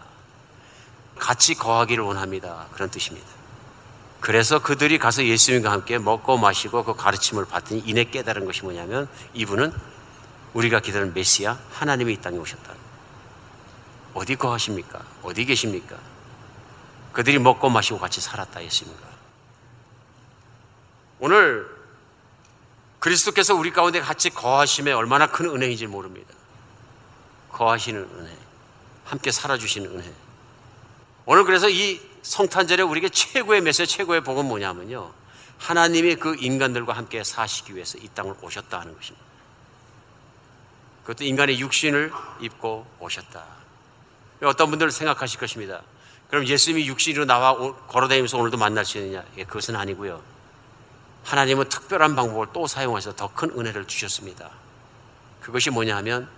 같이 1.18 1.54
거하기를 1.56 2.04
원합니다. 2.04 2.66
그런 2.72 2.88
뜻입니다. 2.88 3.33
그래서 4.24 4.58
그들이 4.58 4.96
가서 4.96 5.22
예수님과 5.22 5.70
함께 5.70 5.98
먹고 5.98 6.38
마시고 6.38 6.82
그 6.82 6.94
가르침을 6.94 7.44
받더니 7.44 7.82
이내 7.84 8.04
깨달은 8.04 8.46
것이 8.46 8.62
뭐냐면 8.62 9.06
이분은 9.34 9.70
우리가 10.54 10.80
기다리는 10.80 11.12
메시아 11.12 11.58
하나님이 11.70 12.14
이 12.14 12.16
땅에 12.16 12.38
오셨다. 12.38 12.72
어디 14.14 14.34
거하십니까? 14.36 15.02
어디 15.22 15.44
계십니까? 15.44 15.98
그들이 17.12 17.38
먹고 17.38 17.68
마시고 17.68 17.98
같이 17.98 18.22
살았다 18.22 18.60
했습니다. 18.60 19.06
오늘 21.18 21.68
그리스도께서 23.00 23.54
우리 23.54 23.72
가운데 23.72 24.00
같이 24.00 24.30
거하심에 24.30 24.92
얼마나 24.92 25.26
큰 25.26 25.50
은혜인지 25.50 25.86
모릅니다. 25.86 26.32
거하시는 27.52 28.00
은혜, 28.00 28.34
함께 29.04 29.30
살아주시는 29.30 29.90
은혜. 29.90 30.10
오늘 31.26 31.44
그래서 31.44 31.68
이 31.68 32.13
성탄절에 32.24 32.82
우리에게 32.82 33.10
최고의 33.10 33.60
메시지, 33.60 33.96
최고의 33.96 34.22
복은 34.22 34.46
뭐냐면요. 34.46 35.12
하나님이 35.58 36.16
그 36.16 36.34
인간들과 36.38 36.94
함께 36.94 37.22
사시기 37.22 37.74
위해서 37.74 37.98
이 37.98 38.08
땅을 38.08 38.34
오셨다 38.42 38.80
하는 38.80 38.96
것입니다. 38.96 39.24
그것도 41.02 41.24
인간의 41.24 41.60
육신을 41.60 42.12
입고 42.40 42.86
오셨다. 42.98 43.44
어떤 44.42 44.70
분들 44.70 44.90
생각하실 44.90 45.38
것입니다. 45.38 45.82
그럼 46.30 46.46
예수님이 46.46 46.88
육신으로 46.88 47.26
나와 47.26 47.56
걸어다니면서 47.86 48.38
오늘도 48.38 48.56
만날 48.56 48.84
수 48.84 48.98
있느냐? 48.98 49.22
예, 49.36 49.44
그것은 49.44 49.76
아니고요. 49.76 50.22
하나님은 51.24 51.68
특별한 51.68 52.16
방법을 52.16 52.48
또 52.52 52.66
사용해서 52.66 53.14
더 53.16 53.28
큰 53.28 53.50
은혜를 53.50 53.86
주셨습니다. 53.86 54.50
그것이 55.42 55.70
뭐냐 55.70 55.94
하면 55.98 56.28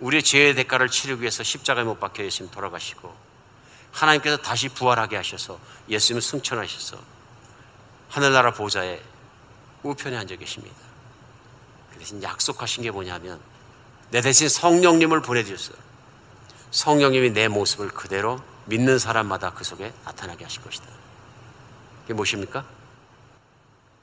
우리의 0.00 0.22
죄의 0.22 0.54
대가를 0.54 0.88
치르기 0.88 1.20
위해서 1.20 1.42
십자가에 1.42 1.84
못 1.84 2.00
박혀 2.00 2.24
예수님 2.24 2.50
돌아가시고 2.50 3.14
하나님께서 3.94 4.36
다시 4.36 4.68
부활하게 4.68 5.16
하셔서 5.16 5.58
예수님을 5.88 6.20
승천하셔서 6.20 6.98
하늘나라 8.10 8.52
보좌에 8.52 9.00
우편에 9.82 10.16
앉아 10.16 10.36
계십니다. 10.36 10.76
그 11.92 11.98
대신 11.98 12.22
약속하신 12.22 12.82
게 12.82 12.90
뭐냐면 12.90 13.40
내 14.10 14.20
대신 14.20 14.48
성령님을 14.48 15.22
보내주셨어요. 15.22 15.76
성령님이 16.70 17.30
내 17.30 17.46
모습을 17.48 17.88
그대로 17.88 18.42
믿는 18.66 18.98
사람마다 18.98 19.50
그 19.50 19.62
속에 19.62 19.92
나타나게 20.04 20.44
하실 20.44 20.62
것이다. 20.62 20.86
이게 22.04 22.14
무엇입니까? 22.14 22.64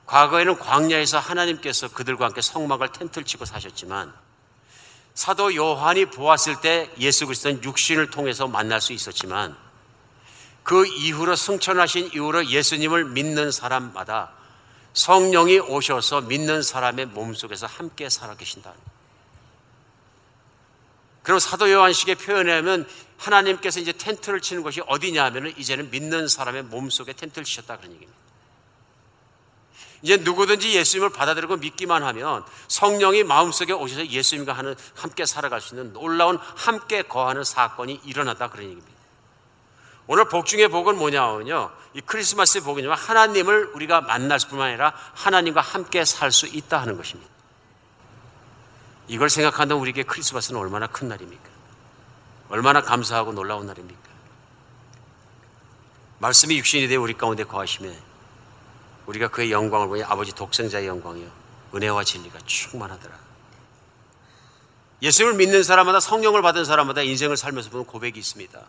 과거에는 0.05 0.57
광야에서 0.57 1.19
하나님께서 1.19 1.89
그들과 1.89 2.25
함께 2.25 2.41
성막을 2.41 2.91
텐트를 2.91 3.25
치고 3.25 3.45
사셨지만 3.45 4.13
사도 5.13 5.53
요한이 5.53 6.05
보았을 6.05 6.61
때 6.61 6.89
예수 6.99 7.25
그리스도는 7.25 7.63
육신을 7.63 8.09
통해서 8.09 8.47
만날 8.47 8.79
수 8.79 8.93
있었지만 8.93 9.57
그 10.63 10.85
이후로 10.85 11.35
승천하신 11.35 12.11
이후로 12.13 12.47
예수님을 12.47 13.05
믿는 13.05 13.51
사람마다 13.51 14.33
성령이 14.93 15.59
오셔서 15.59 16.21
믿는 16.21 16.61
사람의 16.61 17.07
몸속에서 17.07 17.65
함께 17.65 18.09
살아 18.09 18.35
계신다. 18.35 18.73
그럼 21.23 21.39
사도 21.39 21.71
요한식의 21.71 22.15
표현에 22.15 22.51
하면 22.55 22.87
하나님께서 23.17 23.79
이제 23.79 23.91
텐트를 23.91 24.41
치는 24.41 24.63
것이 24.63 24.81
어디냐 24.87 25.23
하면 25.25 25.53
이제는 25.57 25.91
믿는 25.91 26.27
사람의 26.27 26.63
몸속에 26.63 27.13
텐트를 27.13 27.45
치셨다 27.45 27.77
그런 27.77 27.93
얘기입니다. 27.93 28.21
이제 30.01 30.17
누구든지 30.17 30.73
예수님을 30.75 31.11
받아들이고 31.11 31.57
믿기만 31.57 32.01
하면 32.03 32.43
성령이 32.67 33.23
마음속에 33.23 33.71
오셔서 33.71 34.07
예수님과 34.07 34.53
하는 34.53 34.75
함께 34.95 35.25
살아갈 35.27 35.61
수 35.61 35.75
있는 35.75 35.93
놀라운 35.93 36.37
함께 36.37 37.03
거하는 37.03 37.43
사건이 37.43 38.01
일어났다 38.03 38.49
그런 38.49 38.65
얘기입니다. 38.65 38.90
오늘 40.13 40.25
복 40.25 40.45
중의 40.45 40.67
복은 40.67 40.97
뭐냐면요. 40.97 41.71
이 41.93 42.01
크리스마스의 42.01 42.63
복은요. 42.63 42.91
하나님을 42.91 43.71
우리가 43.73 44.01
만날 44.01 44.39
뿐만 44.49 44.67
아니라 44.67 44.93
하나님과 45.13 45.61
함께 45.61 46.03
살 46.03 46.33
수 46.33 46.47
있다 46.47 46.81
하는 46.81 46.97
것입니다. 46.97 47.31
이걸 49.07 49.29
생각한다면 49.29 49.79
우리에게 49.79 50.03
크리스마스는 50.03 50.59
얼마나 50.59 50.87
큰 50.87 51.07
날입니까? 51.07 51.49
얼마나 52.49 52.81
감사하고 52.81 53.31
놀라운 53.31 53.67
날입니까? 53.67 54.01
말씀이 56.19 56.57
육신이 56.57 56.89
되어 56.89 56.99
우리 56.99 57.13
가운데 57.13 57.45
거하시면 57.45 57.95
우리가 59.05 59.29
그의 59.29 59.53
영광을 59.53 59.87
보니 59.87 60.03
아버지 60.03 60.35
독생자의 60.35 60.87
영광이요. 60.87 61.29
은혜와 61.73 62.03
진리가 62.03 62.39
충만하더라. 62.45 63.15
예수님을 65.01 65.37
믿는 65.37 65.63
사람마다 65.63 65.99
성령을 65.99 66.41
받은 66.41 66.65
사람마다 66.65 67.01
인생을 67.01 67.37
살면서 67.37 67.69
보는 67.71 67.85
고백이 67.85 68.19
있습니다. 68.19 68.59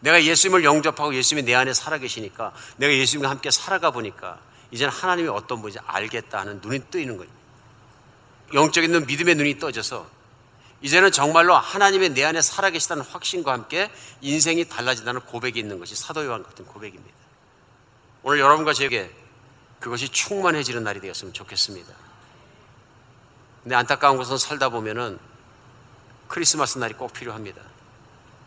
내가 0.00 0.24
예수님을 0.24 0.64
영접하고 0.64 1.14
예수님이 1.14 1.46
내 1.46 1.54
안에 1.54 1.74
살아계시니까 1.74 2.52
내가 2.76 2.92
예수님과 2.92 3.30
함께 3.30 3.50
살아가 3.50 3.90
보니까 3.90 4.38
이제는 4.70 4.92
하나님이 4.92 5.28
어떤 5.28 5.60
분인지 5.60 5.78
알겠다 5.86 6.40
하는 6.40 6.60
눈이 6.60 6.84
뜨이는 6.90 7.16
거예요. 7.18 7.30
영적인 8.54 8.90
눈, 8.90 9.06
믿음의 9.06 9.34
눈이 9.34 9.58
떠져서 9.58 10.06
이제는 10.80 11.12
정말로 11.12 11.54
하나님의 11.54 12.10
내 12.10 12.24
안에 12.24 12.42
살아계시다는 12.42 13.04
확신과 13.04 13.52
함께 13.52 13.90
인생이 14.20 14.68
달라진다는 14.68 15.20
고백이 15.20 15.58
있는 15.58 15.78
것이 15.78 15.94
사도 15.94 16.24
요한 16.24 16.42
같은 16.42 16.64
고백입니다. 16.64 17.14
오늘 18.24 18.40
여러분과 18.40 18.72
제게 18.72 19.10
그것이 19.78 20.08
충만해지는 20.08 20.82
날이 20.82 21.00
되었으면 21.00 21.32
좋겠습니다. 21.32 21.92
근데 23.62 23.76
안타까운 23.76 24.16
것은 24.16 24.38
살다 24.38 24.70
보면은 24.70 25.18
크리스마스 26.32 26.78
날이 26.78 26.94
꼭 26.94 27.12
필요합니다. 27.12 27.60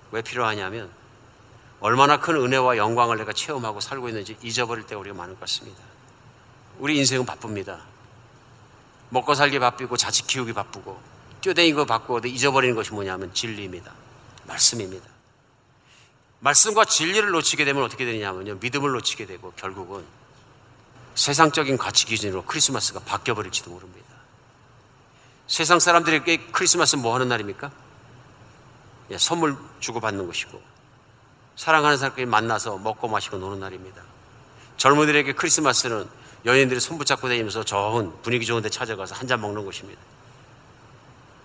왜 0.10 0.24
필요하냐면 0.24 0.90
얼마나 1.80 2.20
큰 2.20 2.36
은혜와 2.36 2.78
영광을 2.78 3.18
내가 3.18 3.32
체험하고 3.32 3.80
살고 3.80 4.10
있는지 4.10 4.36
잊어버릴 4.42 4.88
때가 4.88 5.00
우리가 5.00 5.16
많은 5.16 5.36
것 5.36 5.42
같습니다. 5.42 5.80
우리 6.80 6.98
인생은 6.98 7.28
바쁩니다. 7.28 7.82
먹고 9.10 9.36
살기 9.36 9.60
바쁘고 9.60 9.98
자식 9.98 10.26
키우기 10.26 10.54
바쁘고 10.54 11.00
뛰어다니고 11.42 11.86
바쁘고 11.86 12.28
잊어버리는 12.28 12.76
것이 12.76 12.92
뭐냐면 12.92 13.32
진리입니다. 13.36 13.94
말씀입니다. 14.46 15.08
말씀과 16.40 16.86
진리를 16.86 17.30
놓치게 17.30 17.66
되면 17.66 17.84
어떻게 17.84 18.04
되냐면요. 18.04 18.56
믿음을 18.56 18.90
놓치게 18.94 19.28
되고 19.28 19.52
결국은 19.52 20.04
세상적인 21.14 21.78
가치 21.78 22.08
기준으로 22.08 22.46
크리스마스가 22.46 23.02
바뀌어버릴지도 23.02 23.70
모릅니다. 23.70 24.05
세상 25.48 25.80
사람들에게 25.80 26.48
크리스마스는 26.52 27.02
뭐 27.04 27.14
하는 27.14 27.28
날입니까? 27.28 27.72
예, 29.12 29.18
선물 29.18 29.56
주고 29.80 30.00
받는 30.00 30.26
것이고 30.26 30.62
사랑하는 31.56 31.98
사람끼리 31.98 32.26
만나서 32.26 32.78
먹고 32.78 33.08
마시고 33.08 33.38
노는 33.38 33.60
날입니다. 33.60 34.02
젊은이들에게 34.78 35.34
크리스마스는 35.34 36.08
연인들이 36.46 36.80
손붙잡고 36.80 37.28
다니면서 37.28 37.64
좋은 37.64 38.12
분위기 38.22 38.46
좋은 38.46 38.62
데 38.62 38.70
찾아가서 38.70 39.16
한 39.16 39.28
잔 39.28 39.40
먹는 39.42 39.66
것입니다. 39.66 40.02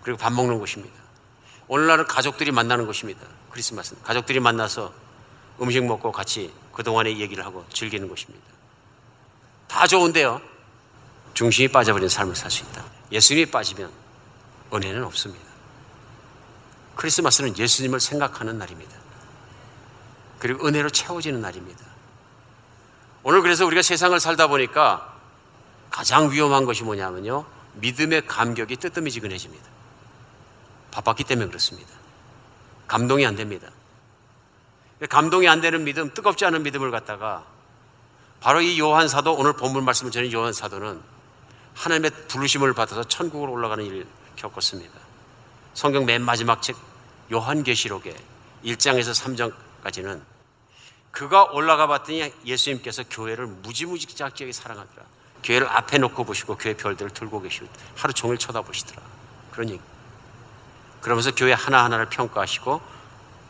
그리고 0.03 0.19
밥 0.19 0.33
먹는 0.33 0.59
것입니다. 0.59 0.95
오늘날은 1.69 2.07
가족들이 2.07 2.51
만나는 2.51 2.87
것입니다. 2.87 3.21
크리스마스는. 3.51 4.03
가족들이 4.03 4.41
만나서 4.41 4.93
음식 5.61 5.85
먹고 5.85 6.11
같이 6.11 6.53
그동안의 6.73 7.21
얘기를 7.21 7.45
하고 7.45 7.65
즐기는 7.73 8.09
것입니다. 8.09 8.45
다 9.69 9.87
좋은데요. 9.87 10.41
중심이 11.35 11.69
빠져버린 11.69 12.09
삶을 12.09 12.35
살 12.35 12.51
수 12.51 12.65
있다. 12.65 12.83
예수님이 13.13 13.51
빠지면 13.51 13.91
은혜는 14.73 15.05
없습니다. 15.05 15.45
크리스마스는 16.97 17.57
예수님을 17.57 18.01
생각하는 18.01 18.59
날입니다. 18.59 18.95
그리고 20.39 20.67
은혜로 20.67 20.91
채워지는 20.91 21.41
날입니다. 21.41 21.85
오늘 23.23 23.43
그래서 23.43 23.67
우리가 23.67 23.83
세상을 23.83 24.19
살다 24.19 24.47
보니까 24.47 25.15
가장 25.91 26.31
위험한 26.31 26.65
것이 26.65 26.83
뭐냐면요. 26.83 27.45
믿음의 27.75 28.27
감격이 28.27 28.77
뜨뜻미지근해집니다. 28.77 29.65
바빴기 30.91 31.25
때문에 31.25 31.49
그렇습니다. 31.49 31.91
감동이 32.87 33.27
안 33.27 33.37
됩니다. 33.37 33.69
감동이 35.09 35.49
안 35.49 35.61
되는 35.61 35.85
믿음, 35.85 36.13
뜨겁지 36.13 36.45
않은 36.45 36.63
믿음을 36.63 36.91
갖다가 36.91 37.45
바로 38.41 38.61
이 38.61 38.79
요한 38.79 39.09
사도, 39.09 39.35
오늘 39.35 39.53
본문 39.53 39.85
말씀을 39.85 40.11
전는 40.11 40.33
요한 40.33 40.53
사도는 40.53 41.01
하나님의 41.81 42.11
부르심을 42.29 42.75
받아서 42.75 43.05
천국으로 43.05 43.53
올라가는 43.53 43.83
일을 43.83 44.07
겪었습니다. 44.37 44.93
성경 45.73 46.05
맨 46.05 46.21
마지막 46.23 46.61
책 46.61 46.77
요한계시록의 47.33 48.15
1장에서 48.67 49.55
3장까지는 49.83 50.21
그가 51.11 51.45
올라가 51.45 51.87
봤더니 51.87 52.33
예수님께서 52.45 53.05
교회를 53.11 53.47
무지무지하게 53.47 54.53
사랑하더라. 54.53 55.05
교회를 55.43 55.69
앞에 55.69 55.97
놓고 55.97 56.25
보시고 56.25 56.59
교회 56.59 56.77
별들을 56.77 57.13
들고 57.13 57.41
계시고 57.41 57.67
하루 57.97 58.13
종일 58.13 58.37
쳐다보시더라. 58.37 59.03
얘기. 59.61 59.81
그러면서 61.01 61.35
교회 61.35 61.55
하나하나를 61.55 62.11
평가하시고 62.11 62.81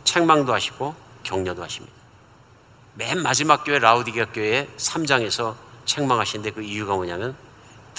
책망도 0.05 0.55
하시고 0.55 0.95
격려도 1.25 1.65
하십니다. 1.65 1.95
맨 2.95 3.23
마지막 3.23 3.65
교회 3.65 3.81
라우디게아 3.81 4.27
교회 4.27 4.69
3장에서 4.77 5.57
책망하시는데 5.85 6.53
그 6.53 6.63
이유가 6.63 6.95
뭐냐면 6.95 7.37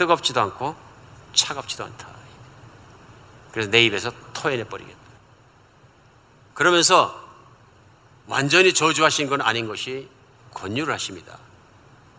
뜨겁지도 0.02 0.42
않고 0.42 0.76
차갑지도 1.34 1.84
않다. 1.86 2.08
그래서 3.52 3.70
내 3.70 3.84
입에서 3.84 4.12
토해내 4.34 4.64
버리겠다. 4.64 4.98
그러면서 6.56 7.24
완전히 8.26 8.74
저주하신 8.74 9.30
건 9.30 9.42
아닌 9.42 9.68
것이 9.68 10.10
권유를 10.56 10.92
하십니다. 10.96 11.38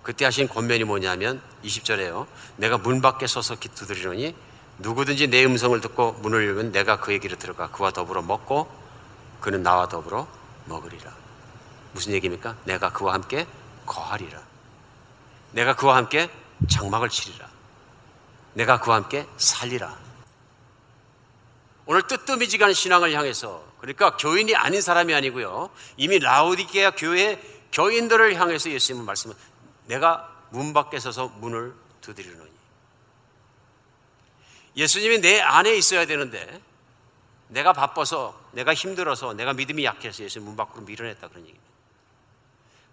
그때 0.05 0.25
하신 0.25 0.47
권면이 0.47 0.85
뭐냐면 0.85 1.43
20절에요. 1.65 2.29
내가 2.57 2.79
문 2.79 3.03
밖에 3.03 3.27
서서 3.27 3.57
두드리노니 3.57 4.37
누구든지 4.79 5.27
내 5.27 5.45
음성을 5.45 5.81
듣고 5.81 6.13
문을 6.23 6.47
열면 6.47 6.71
내가 6.71 7.01
그의 7.01 7.19
길에 7.19 7.35
들어가 7.35 7.69
그와 7.69 7.91
더불어 7.91 8.23
먹고 8.23 8.71
그는 9.41 9.65
나와 9.65 9.89
더불어 9.89 10.29
먹으리라. 10.67 11.13
무슨 11.95 12.13
얘기입니까? 12.13 12.57
내가 12.65 12.93
그와 12.93 13.15
함께 13.15 13.45
거하리라. 13.87 14.41
내가 15.51 15.75
그와 15.75 15.97
함께 15.97 16.31
장막을 16.71 17.09
치리라. 17.09 17.52
내가 18.55 18.81
그와 18.81 18.97
함께 18.97 19.27
살리라. 19.37 19.99
오늘 21.87 22.07
뜨뜻미지간 22.07 22.73
신앙을 22.75 23.13
향해서 23.13 23.65
그러니까 23.81 24.17
교인이 24.17 24.55
아닌 24.55 24.81
사람이 24.81 25.15
아니고요. 25.15 25.71
이미 25.97 26.19
라우디게아 26.19 26.93
교회 26.93 27.41
교인들을 27.73 28.35
향해서 28.35 28.71
예수님은 28.71 29.07
말씀은 29.07 29.35
내가 29.87 30.31
문 30.51 30.73
밖에 30.73 31.01
서서 31.01 31.29
문을 31.29 31.75
두드리노니. 32.01 32.53
예수님이 34.77 35.21
내 35.21 35.41
안에 35.41 35.75
있어야 35.77 36.07
되는데 36.07 36.61
내가 37.49 37.73
바빠서 37.73 38.41
내가 38.53 38.73
힘들어서 38.73 39.35
내가 39.35 39.53
믿음이 39.53 39.85
약해서 39.85 40.23
예수님 40.23 40.47
문 40.47 40.57
밖으로 40.57 40.83
밀어냈다 40.83 41.29
그런 41.29 41.43
얘기입니다. 41.43 41.73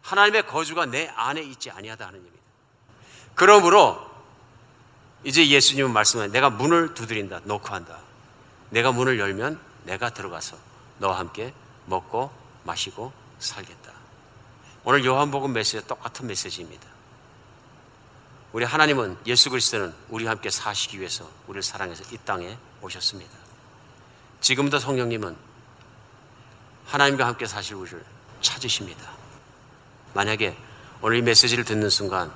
하나님의 0.01 0.47
거주가 0.47 0.85
내 0.85 1.07
안에 1.07 1.41
있지 1.41 1.69
아니하다 1.69 2.07
하는 2.07 2.19
얘기입니다. 2.19 2.43
그러므로 3.35 4.08
이제 5.23 5.47
예수님은 5.47 5.91
말씀하는 5.91 6.31
내가 6.31 6.49
문을 6.49 6.93
두드린다, 6.93 7.41
노크한다. 7.43 7.97
내가 8.69 8.91
문을 8.91 9.19
열면 9.19 9.59
내가 9.83 10.09
들어가서 10.11 10.57
너와 10.99 11.19
함께 11.19 11.53
먹고 11.85 12.31
마시고 12.63 13.11
살겠다. 13.39 13.91
오늘 14.83 15.03
요한복음 15.03 15.53
메시지 15.53 15.85
똑같은 15.87 16.27
메시지입니다. 16.27 16.87
우리 18.53 18.65
하나님은 18.65 19.17
예수 19.27 19.49
그리스도는 19.49 19.93
우리와 20.09 20.31
함께 20.31 20.49
사시기 20.49 20.99
위해서 20.99 21.29
우리를 21.47 21.61
사랑해서 21.61 22.03
이 22.13 22.17
땅에 22.25 22.57
오셨습니다. 22.81 23.31
지금도 24.41 24.79
성령님은 24.79 25.35
하나님과 26.87 27.27
함께 27.27 27.45
사실 27.45 27.75
우리를 27.75 28.03
찾으십니다. 28.41 29.11
만약에 30.13 30.57
오늘 31.01 31.17
이 31.17 31.21
메시지를 31.21 31.63
듣는 31.65 31.89
순간 31.89 32.31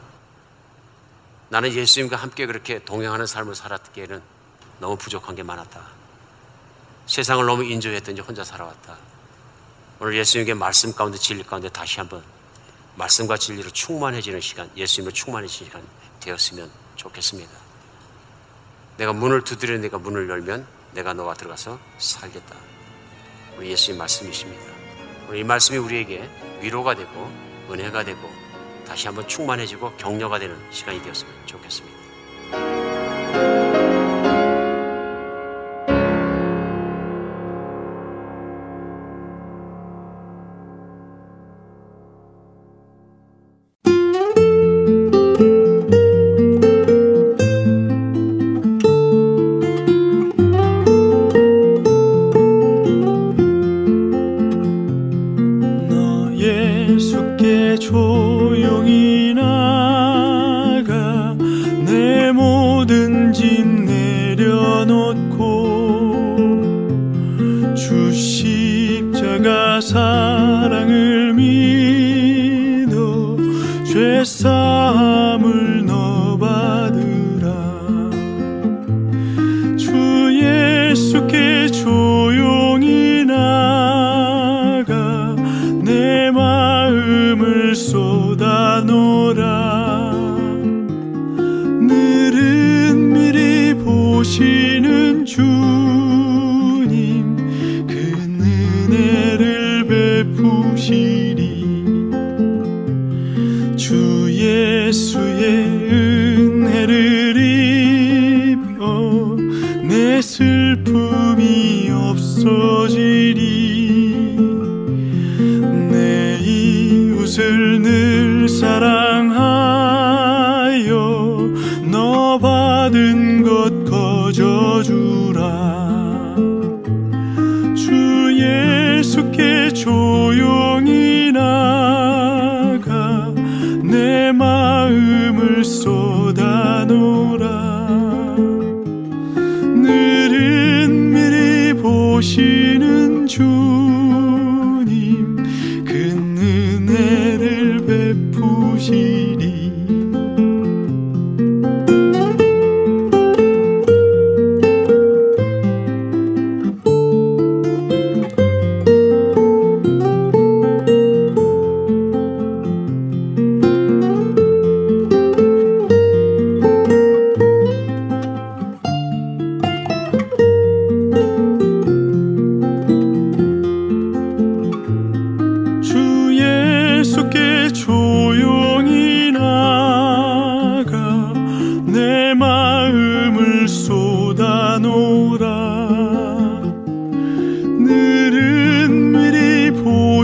나는 1.53 1.71
예수님과 1.71 2.15
함께 2.15 2.47
그렇게 2.47 2.79
동행하는 2.79 3.27
삶을 3.27 3.53
살았기에는 3.53 4.23
너무 4.79 4.97
부족한 4.97 5.35
게 5.35 5.43
많았다. 5.43 5.87
세상을 7.05 7.45
너무 7.45 7.63
인조했더니 7.63 8.21
혼자 8.21 8.43
살아왔다. 8.43 8.97
오늘 9.99 10.17
예수님께 10.17 10.55
말씀 10.55 10.95
가운데 10.95 11.19
진리 11.19 11.43
가운데 11.43 11.69
다시 11.69 11.99
한번 11.99 12.23
말씀과 12.95 13.37
진리로 13.37 13.69
충만해지는 13.69 14.41
시간, 14.41 14.67
예수님으로 14.75 15.13
충만해지는 15.13 15.67
시간 15.67 15.87
되었으면 16.21 16.71
좋겠습니다. 16.95 17.51
내가 18.97 19.13
문을 19.13 19.43
두드려 19.43 19.77
내가 19.77 19.99
문을 19.99 20.27
열면 20.27 20.65
내가 20.93 21.13
너와 21.13 21.35
들어가서 21.35 21.79
살겠다. 21.99 22.55
우리 23.59 23.69
예수님 23.69 23.99
말씀이십니다. 23.99 24.63
오늘 25.27 25.37
이 25.37 25.43
말씀이 25.43 25.77
우리에게 25.77 26.27
위로가 26.63 26.95
되고 26.95 27.31
은혜가 27.69 28.05
되고 28.05 28.27
다시 28.85 29.07
한번 29.07 29.27
충만해지고 29.27 29.95
격려가 29.97 30.39
되는 30.39 30.55
시간이 30.69 31.01
되었으면 31.01 31.33
좋겠습니다. 31.45 32.82
슬 110.33 110.72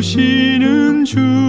주시는 0.09 1.05
주. 1.05 1.48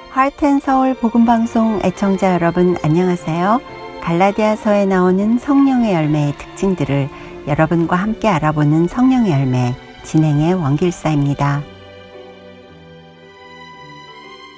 하트앤서울 0.10 0.96
복음방송 0.96 1.82
애청자 1.84 2.34
여러분 2.34 2.76
안녕하세요. 2.84 3.79
갈라디아서에 4.02 4.86
나오는 4.86 5.38
성령의 5.38 5.94
열매의 5.94 6.34
특징들을 6.38 7.10
여러분과 7.48 7.96
함께 7.96 8.28
알아보는 8.28 8.88
성령의 8.88 9.32
열매 9.32 9.76
진행의 10.04 10.56
원길사입니다. 10.56 11.62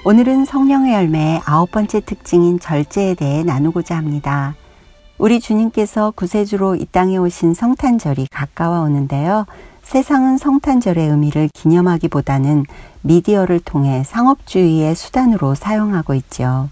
오늘은 0.03 0.45
성령의 0.45 0.93
열매의 0.93 1.41
아홉 1.45 1.71
번째 1.71 1.99
특징인 1.99 2.59
절제에 2.59 3.13
대해 3.15 3.43
나누고자 3.43 3.95
합니다. 3.95 4.55
우리 5.17 5.39
주님께서 5.39 6.11
구세주로 6.15 6.75
이 6.75 6.85
땅에 6.85 7.17
오신 7.17 7.53
성탄절이 7.53 8.27
가까워 8.31 8.81
오는데요. 8.81 9.45
세상은 9.83 10.37
성탄절의 10.37 11.09
의미를 11.09 11.49
기념하기보다는 11.53 12.65
미디어를 13.01 13.59
통해 13.59 14.03
상업주의의 14.03 14.95
수단으로 14.95 15.53
사용하고 15.53 16.15
있죠. 16.15 16.69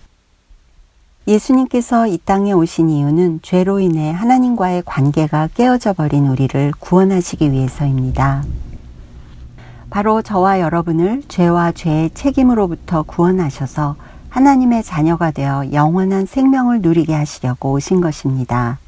예수님께서 1.30 2.08
이 2.08 2.18
땅에 2.18 2.54
오신 2.54 2.90
이유는 2.90 3.42
죄로 3.44 3.80
인해 3.80 4.12
하나님과의 4.12 4.82
관계가 4.84 5.50
깨어져 5.54 5.94
버린 5.94 6.26
우리를 6.26 6.74
구원하시기 6.80 7.52
위해서입니다. 7.52 8.44
바로 9.92 10.24
저와 10.24 10.60
여러분을 10.60 11.22
죄와 11.28 11.74
죄의 11.74 12.10
책임으로부터 12.16 13.04
구원하셔서 13.04 13.96
하나님의 14.30 14.84
자녀가 14.84 15.30
되어 15.30 15.72
영원한 15.72 16.26
생명을 16.26 16.82
누리게 16.82 17.14
하시려고 17.14 17.74
오신 17.74 18.02
것입니다. 18.02 18.80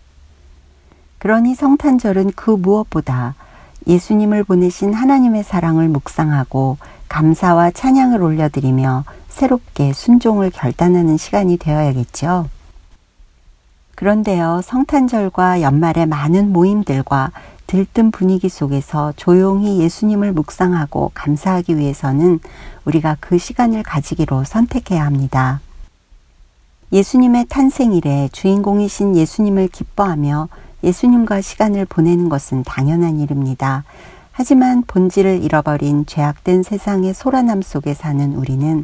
그러니 1.20 1.54
성탄절은 1.54 2.32
그 2.36 2.50
무엇보다 2.50 3.36
예수님을 3.86 4.46
보내신 4.46 4.96
하나님의 4.96 5.44
사랑을 5.44 5.90
묵상하고 5.90 6.78
감사와 7.08 7.70
찬양을 7.70 8.20
올려드리며 8.20 9.04
새롭게 9.32 9.94
순종을 9.94 10.52
결단하는 10.52 11.18
시간이 11.18 11.58
되어야겠죠. 11.58 12.48
그런데요, 13.96 14.62
성탄절과 14.64 15.62
연말의 15.62 16.06
많은 16.06 16.52
모임들과 16.52 17.32
들뜬 17.68 18.12
분위기 18.12 18.50
속에서 18.50 19.14
조용히 19.16 19.80
예수님을 19.80 20.34
묵상하고 20.34 21.12
감사하기 21.14 21.78
위해서는 21.78 22.40
우리가 22.86 23.18
그 23.20 23.38
시간을 23.38 23.84
가지기로 23.84 24.44
선택해야 24.44 25.06
합니다. 25.06 25.62
예수님의 26.92 27.46
탄생일에 27.48 28.30
주인공이신 28.34 29.16
예수님을 29.16 29.70
기뻐하며 29.70 30.50
예수님과 30.84 31.42
시간을 31.42 31.86
보내는 31.86 32.28
것은 32.28 32.64
당연한 32.64 33.20
일입니다. 33.20 33.86
하지만 34.34 34.84
본질을 34.86 35.44
잃어버린 35.44 36.06
죄악된 36.06 36.64
세상의 36.64 37.14
소란함 37.14 37.62
속에 37.62 37.94
사는 37.94 38.34
우리는 38.34 38.84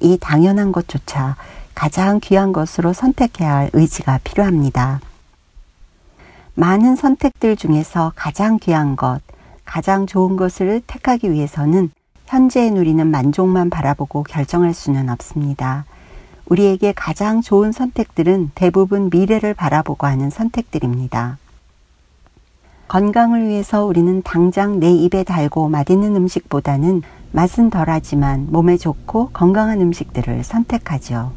이 0.00 0.18
당연한 0.20 0.72
것조차 0.72 1.36
가장 1.74 2.20
귀한 2.20 2.52
것으로 2.52 2.92
선택해야 2.92 3.54
할 3.54 3.70
의지가 3.72 4.20
필요합니다. 4.24 5.00
많은 6.54 6.96
선택들 6.96 7.56
중에서 7.56 8.12
가장 8.16 8.58
귀한 8.58 8.96
것, 8.96 9.20
가장 9.64 10.06
좋은 10.06 10.36
것을 10.36 10.82
택하기 10.86 11.30
위해서는 11.30 11.90
현재에 12.26 12.70
누리는 12.70 13.06
만족만 13.06 13.70
바라보고 13.70 14.24
결정할 14.24 14.74
수는 14.74 15.08
없습니다. 15.08 15.84
우리에게 16.46 16.92
가장 16.96 17.42
좋은 17.42 17.72
선택들은 17.72 18.50
대부분 18.54 19.08
미래를 19.10 19.54
바라보고 19.54 20.06
하는 20.06 20.30
선택들입니다. 20.30 21.38
건강을 22.88 23.46
위해서 23.46 23.84
우리는 23.84 24.22
당장 24.22 24.80
내 24.80 24.90
입에 24.90 25.22
달고 25.22 25.68
맛있는 25.68 26.16
음식보다는 26.16 27.02
맛은 27.32 27.70
덜하지만 27.70 28.48
몸에 28.50 28.76
좋고 28.76 29.30
건강한 29.32 29.80
음식들을 29.80 30.44
선택하죠. 30.44 31.32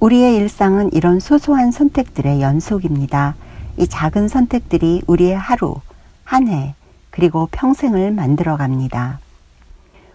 우리의 0.00 0.36
일상은 0.36 0.92
이런 0.92 1.20
소소한 1.20 1.70
선택들의 1.70 2.40
연속입니다. 2.40 3.36
이 3.76 3.86
작은 3.86 4.28
선택들이 4.28 5.02
우리의 5.06 5.36
하루, 5.36 5.76
한 6.24 6.48
해, 6.48 6.74
그리고 7.10 7.48
평생을 7.52 8.10
만들어 8.10 8.56
갑니다. 8.56 9.20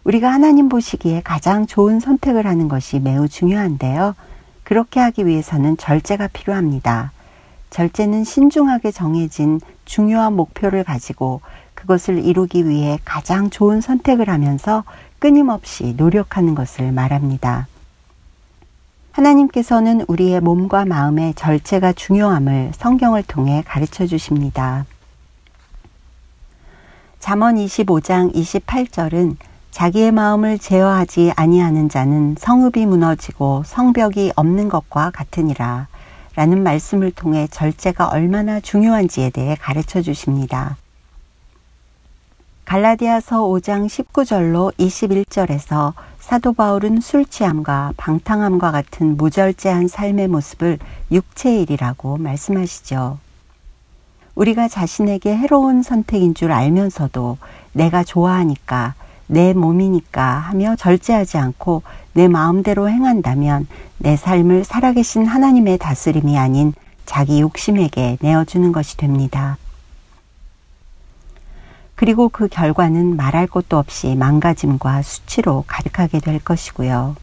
우리가 0.04 0.32
하나님 0.32 0.68
보시기에 0.68 1.22
가장 1.22 1.68
좋은 1.68 2.00
선택을 2.00 2.48
하는 2.48 2.68
것이 2.68 3.00
매우 3.00 3.28
중요한데요. 3.28 4.16
그렇게 4.64 5.00
하기 5.00 5.26
위해서는 5.26 5.78
절제가 5.78 6.28
필요합니다. 6.28 7.12
절제는 7.70 8.24
신중하게 8.24 8.92
정해진 8.92 9.62
중요한 9.86 10.34
목표를 10.34 10.84
가지고 10.84 11.42
그것을 11.78 12.26
이루기 12.26 12.68
위해 12.68 12.98
가장 13.06 13.52
좋은 13.52 13.82
선택을 13.82 14.30
하면서 14.30 14.84
끊임없이 15.20 15.94
노력하는 15.96 16.56
것을 16.56 16.92
말합니다. 16.92 17.68
하나님께서는 19.12 20.02
우리의 20.08 20.42
몸과 20.42 20.86
마음의 20.86 21.36
절제가 21.36 21.94
중요함을 21.94 22.72
성경을 22.76 23.24
통해 23.24 23.64
가르쳐 23.66 24.08
주십니다. 24.08 24.86
잠언 27.20 27.56
25장 27.56 28.34
28절은 28.34 29.36
자기의 29.70 30.12
마음을 30.12 30.58
제어하지 30.58 31.34
아니하는 31.36 31.90
자는 31.90 32.36
성읍이 32.40 32.88
무너지고 32.88 33.62
성벽이 33.66 34.34
없는 34.36 34.70
것과 34.70 35.12
같으니라 35.12 35.88
라는 36.36 36.64
말씀을 36.64 37.12
통해 37.12 37.48
절제가 37.52 38.08
얼마나 38.08 38.60
중요한지에 38.60 39.30
대해 39.30 39.56
가르쳐 39.60 40.02
주십니다. 40.02 40.78
갈라디아서 42.68 43.44
5장 43.44 43.88
19절로 43.88 44.74
21절에서 44.76 45.94
사도 46.20 46.52
바울은 46.52 47.00
술 47.00 47.26
취함과 47.26 47.94
방탕함과 47.96 48.72
같은 48.72 49.16
무절제한 49.16 49.88
삶의 49.88 50.28
모습을 50.28 50.78
육체일이라고 51.10 52.18
말씀하시죠. 52.18 53.20
우리가 54.36 54.68
자신에게 54.68 55.38
해로운 55.38 55.82
선택인 55.82 56.34
줄 56.34 56.52
알면서도 56.52 57.38
내가 57.72 58.04
좋아하니까 58.04 58.96
내 59.28 59.54
몸이니까 59.54 60.22
하며 60.22 60.76
절제하지 60.76 61.38
않고 61.38 61.84
내 62.12 62.28
마음대로 62.28 62.90
행한다면 62.90 63.66
내 63.98 64.18
삶을 64.18 64.66
살아계신 64.66 65.26
하나님의 65.26 65.78
다스림이 65.78 66.38
아닌 66.38 66.74
자기 67.06 67.40
욕심에게 67.40 68.18
내어주는 68.20 68.74
것이 68.74 68.98
됩니다. 68.98 69.58
그리고 71.98 72.30
그 72.30 72.48
결과는 72.48 73.18
말할 73.18 73.48
것도 73.48 73.76
없이 73.76 74.16
망가짐과 74.16 75.02
수치로 75.02 75.64
가득하게 75.66 76.20
될 76.20 76.40
것이고요. 76.40 77.16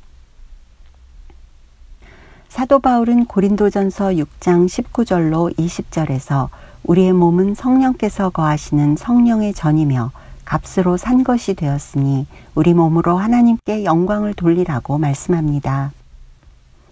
사도 2.48 2.80
바울은 2.80 3.26
고린도전서 3.26 4.10
6장 4.10 4.66
19절로 4.66 5.56
20절에서 5.56 6.48
우리의 6.82 7.12
몸은 7.12 7.54
성령께서 7.54 8.30
거하시는 8.30 8.96
성령의 8.96 9.54
전이며 9.54 10.10
값으로 10.44 10.96
산 10.96 11.22
것이 11.22 11.54
되었으니 11.54 12.26
우리 12.56 12.74
몸으로 12.74 13.16
하나님께 13.16 13.84
영광을 13.84 14.34
돌리라고 14.34 14.98
말씀합니다. 14.98 15.92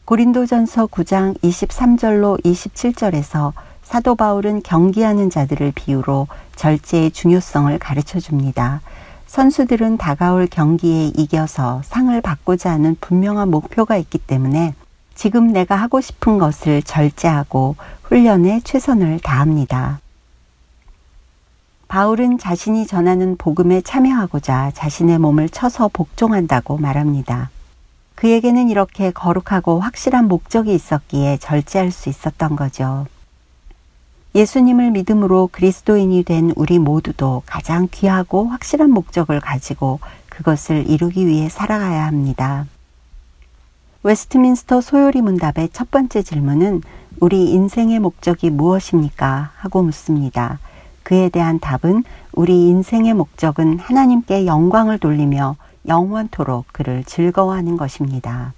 고린도전서 0.04 0.86
9장 0.86 1.36
23절로 1.40 2.42
27절에서 2.44 3.52
사도 3.92 4.14
바울은 4.14 4.62
경기하는 4.62 5.28
자들을 5.28 5.72
비유로 5.74 6.26
절제의 6.56 7.10
중요성을 7.10 7.78
가르쳐 7.78 8.20
줍니다. 8.20 8.80
선수들은 9.26 9.98
다가올 9.98 10.46
경기에 10.46 11.08
이겨서 11.14 11.82
상을 11.84 12.18
받고자 12.22 12.70
하는 12.70 12.96
분명한 13.02 13.50
목표가 13.50 13.98
있기 13.98 14.16
때문에 14.16 14.74
지금 15.14 15.52
내가 15.52 15.76
하고 15.76 16.00
싶은 16.00 16.38
것을 16.38 16.82
절제하고 16.82 17.76
훈련에 18.04 18.62
최선을 18.64 19.20
다합니다. 19.20 20.00
바울은 21.86 22.38
자신이 22.38 22.86
전하는 22.86 23.36
복음에 23.36 23.82
참여하고자 23.82 24.70
자신의 24.74 25.18
몸을 25.18 25.50
쳐서 25.50 25.90
복종한다고 25.92 26.78
말합니다. 26.78 27.50
그에게는 28.14 28.70
이렇게 28.70 29.10
거룩하고 29.10 29.80
확실한 29.80 30.28
목적이 30.28 30.72
있었기에 30.72 31.36
절제할 31.36 31.90
수 31.90 32.08
있었던 32.08 32.56
거죠. 32.56 33.04
예수님을 34.34 34.92
믿음으로 34.92 35.50
그리스도인이 35.52 36.22
된 36.22 36.52
우리 36.56 36.78
모두도 36.78 37.42
가장 37.44 37.88
귀하고 37.90 38.46
확실한 38.46 38.90
목적을 38.90 39.40
가지고 39.40 40.00
그것을 40.30 40.88
이루기 40.88 41.26
위해 41.26 41.50
살아가야 41.50 42.06
합니다. 42.06 42.66
웨스트민스터 44.02 44.80
소요리 44.80 45.20
문답의 45.20 45.68
첫 45.72 45.90
번째 45.90 46.22
질문은 46.22 46.82
우리 47.20 47.50
인생의 47.50 48.00
목적이 48.00 48.50
무엇입니까? 48.50 49.50
하고 49.54 49.82
묻습니다. 49.82 50.58
그에 51.02 51.28
대한 51.28 51.60
답은 51.60 52.02
우리 52.32 52.68
인생의 52.68 53.12
목적은 53.14 53.78
하나님께 53.78 54.46
영광을 54.46 54.98
돌리며 54.98 55.56
영원토록 55.86 56.66
그를 56.72 57.04
즐거워하는 57.04 57.76
것입니다. 57.76 58.54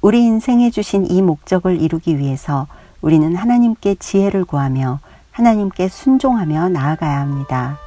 우리 0.00 0.24
인생에 0.24 0.70
주신 0.70 1.06
이 1.10 1.20
목적을 1.22 1.80
이루기 1.82 2.18
위해서 2.18 2.66
우리는 3.00 3.34
하나님께 3.34 3.96
지혜를 3.96 4.44
구하며 4.44 5.00
하나님께 5.30 5.88
순종하며 5.88 6.70
나아가야 6.70 7.20
합니다. 7.20 7.78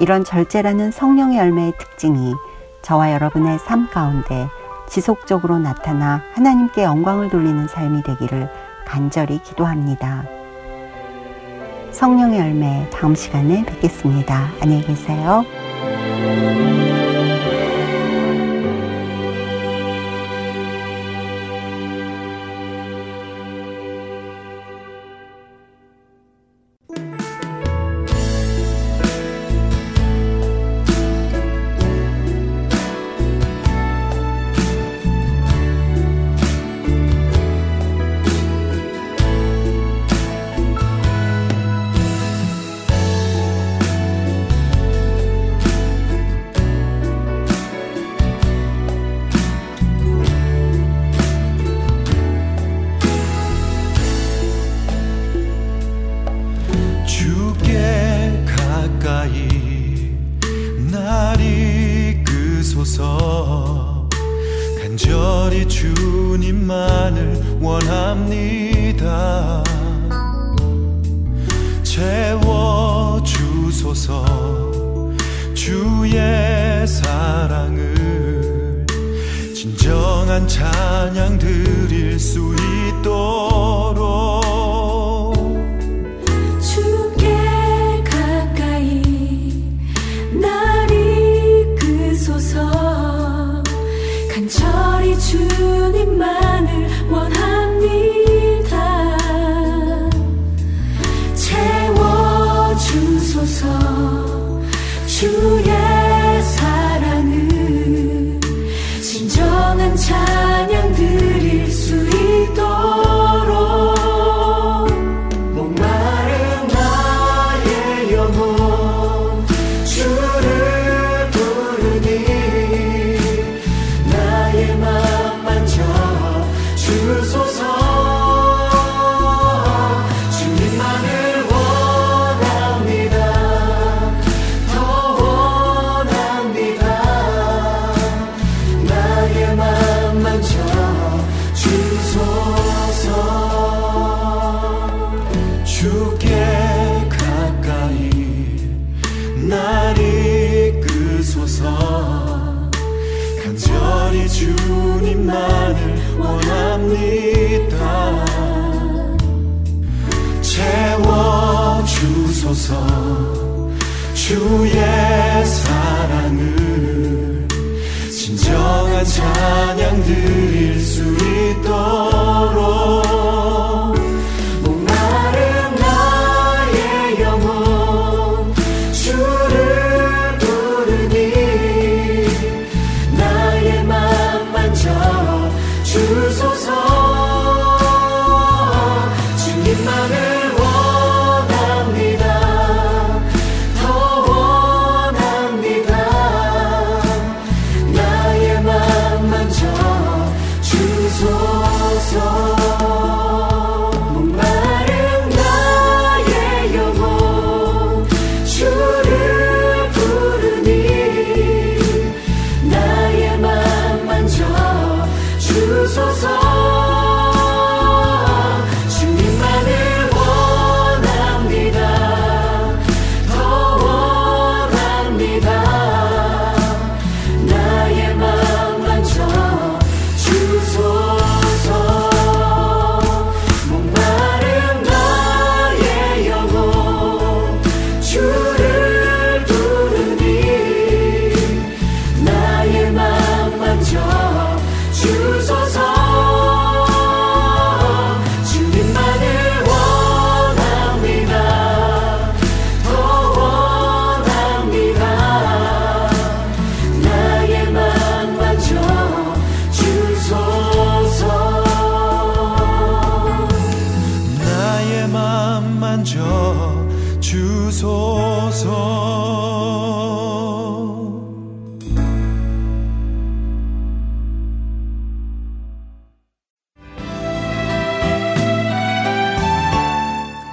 이런 0.00 0.24
절제라는 0.24 0.90
성령의 0.90 1.38
열매의 1.38 1.74
특징이 1.78 2.34
저와 2.82 3.12
여러분의 3.12 3.58
삶 3.60 3.88
가운데 3.88 4.48
지속적으로 4.88 5.58
나타나 5.58 6.22
하나님께 6.34 6.82
영광을 6.82 7.30
돌리는 7.30 7.68
삶이 7.68 8.02
되기를 8.02 8.50
간절히 8.84 9.40
기도합니다. 9.42 10.24
성령의 11.92 12.40
열매 12.40 12.88
다음 12.90 13.14
시간에 13.14 13.64
뵙겠습니다. 13.64 14.48
안녕히 14.60 14.84
계세요. 14.84 15.44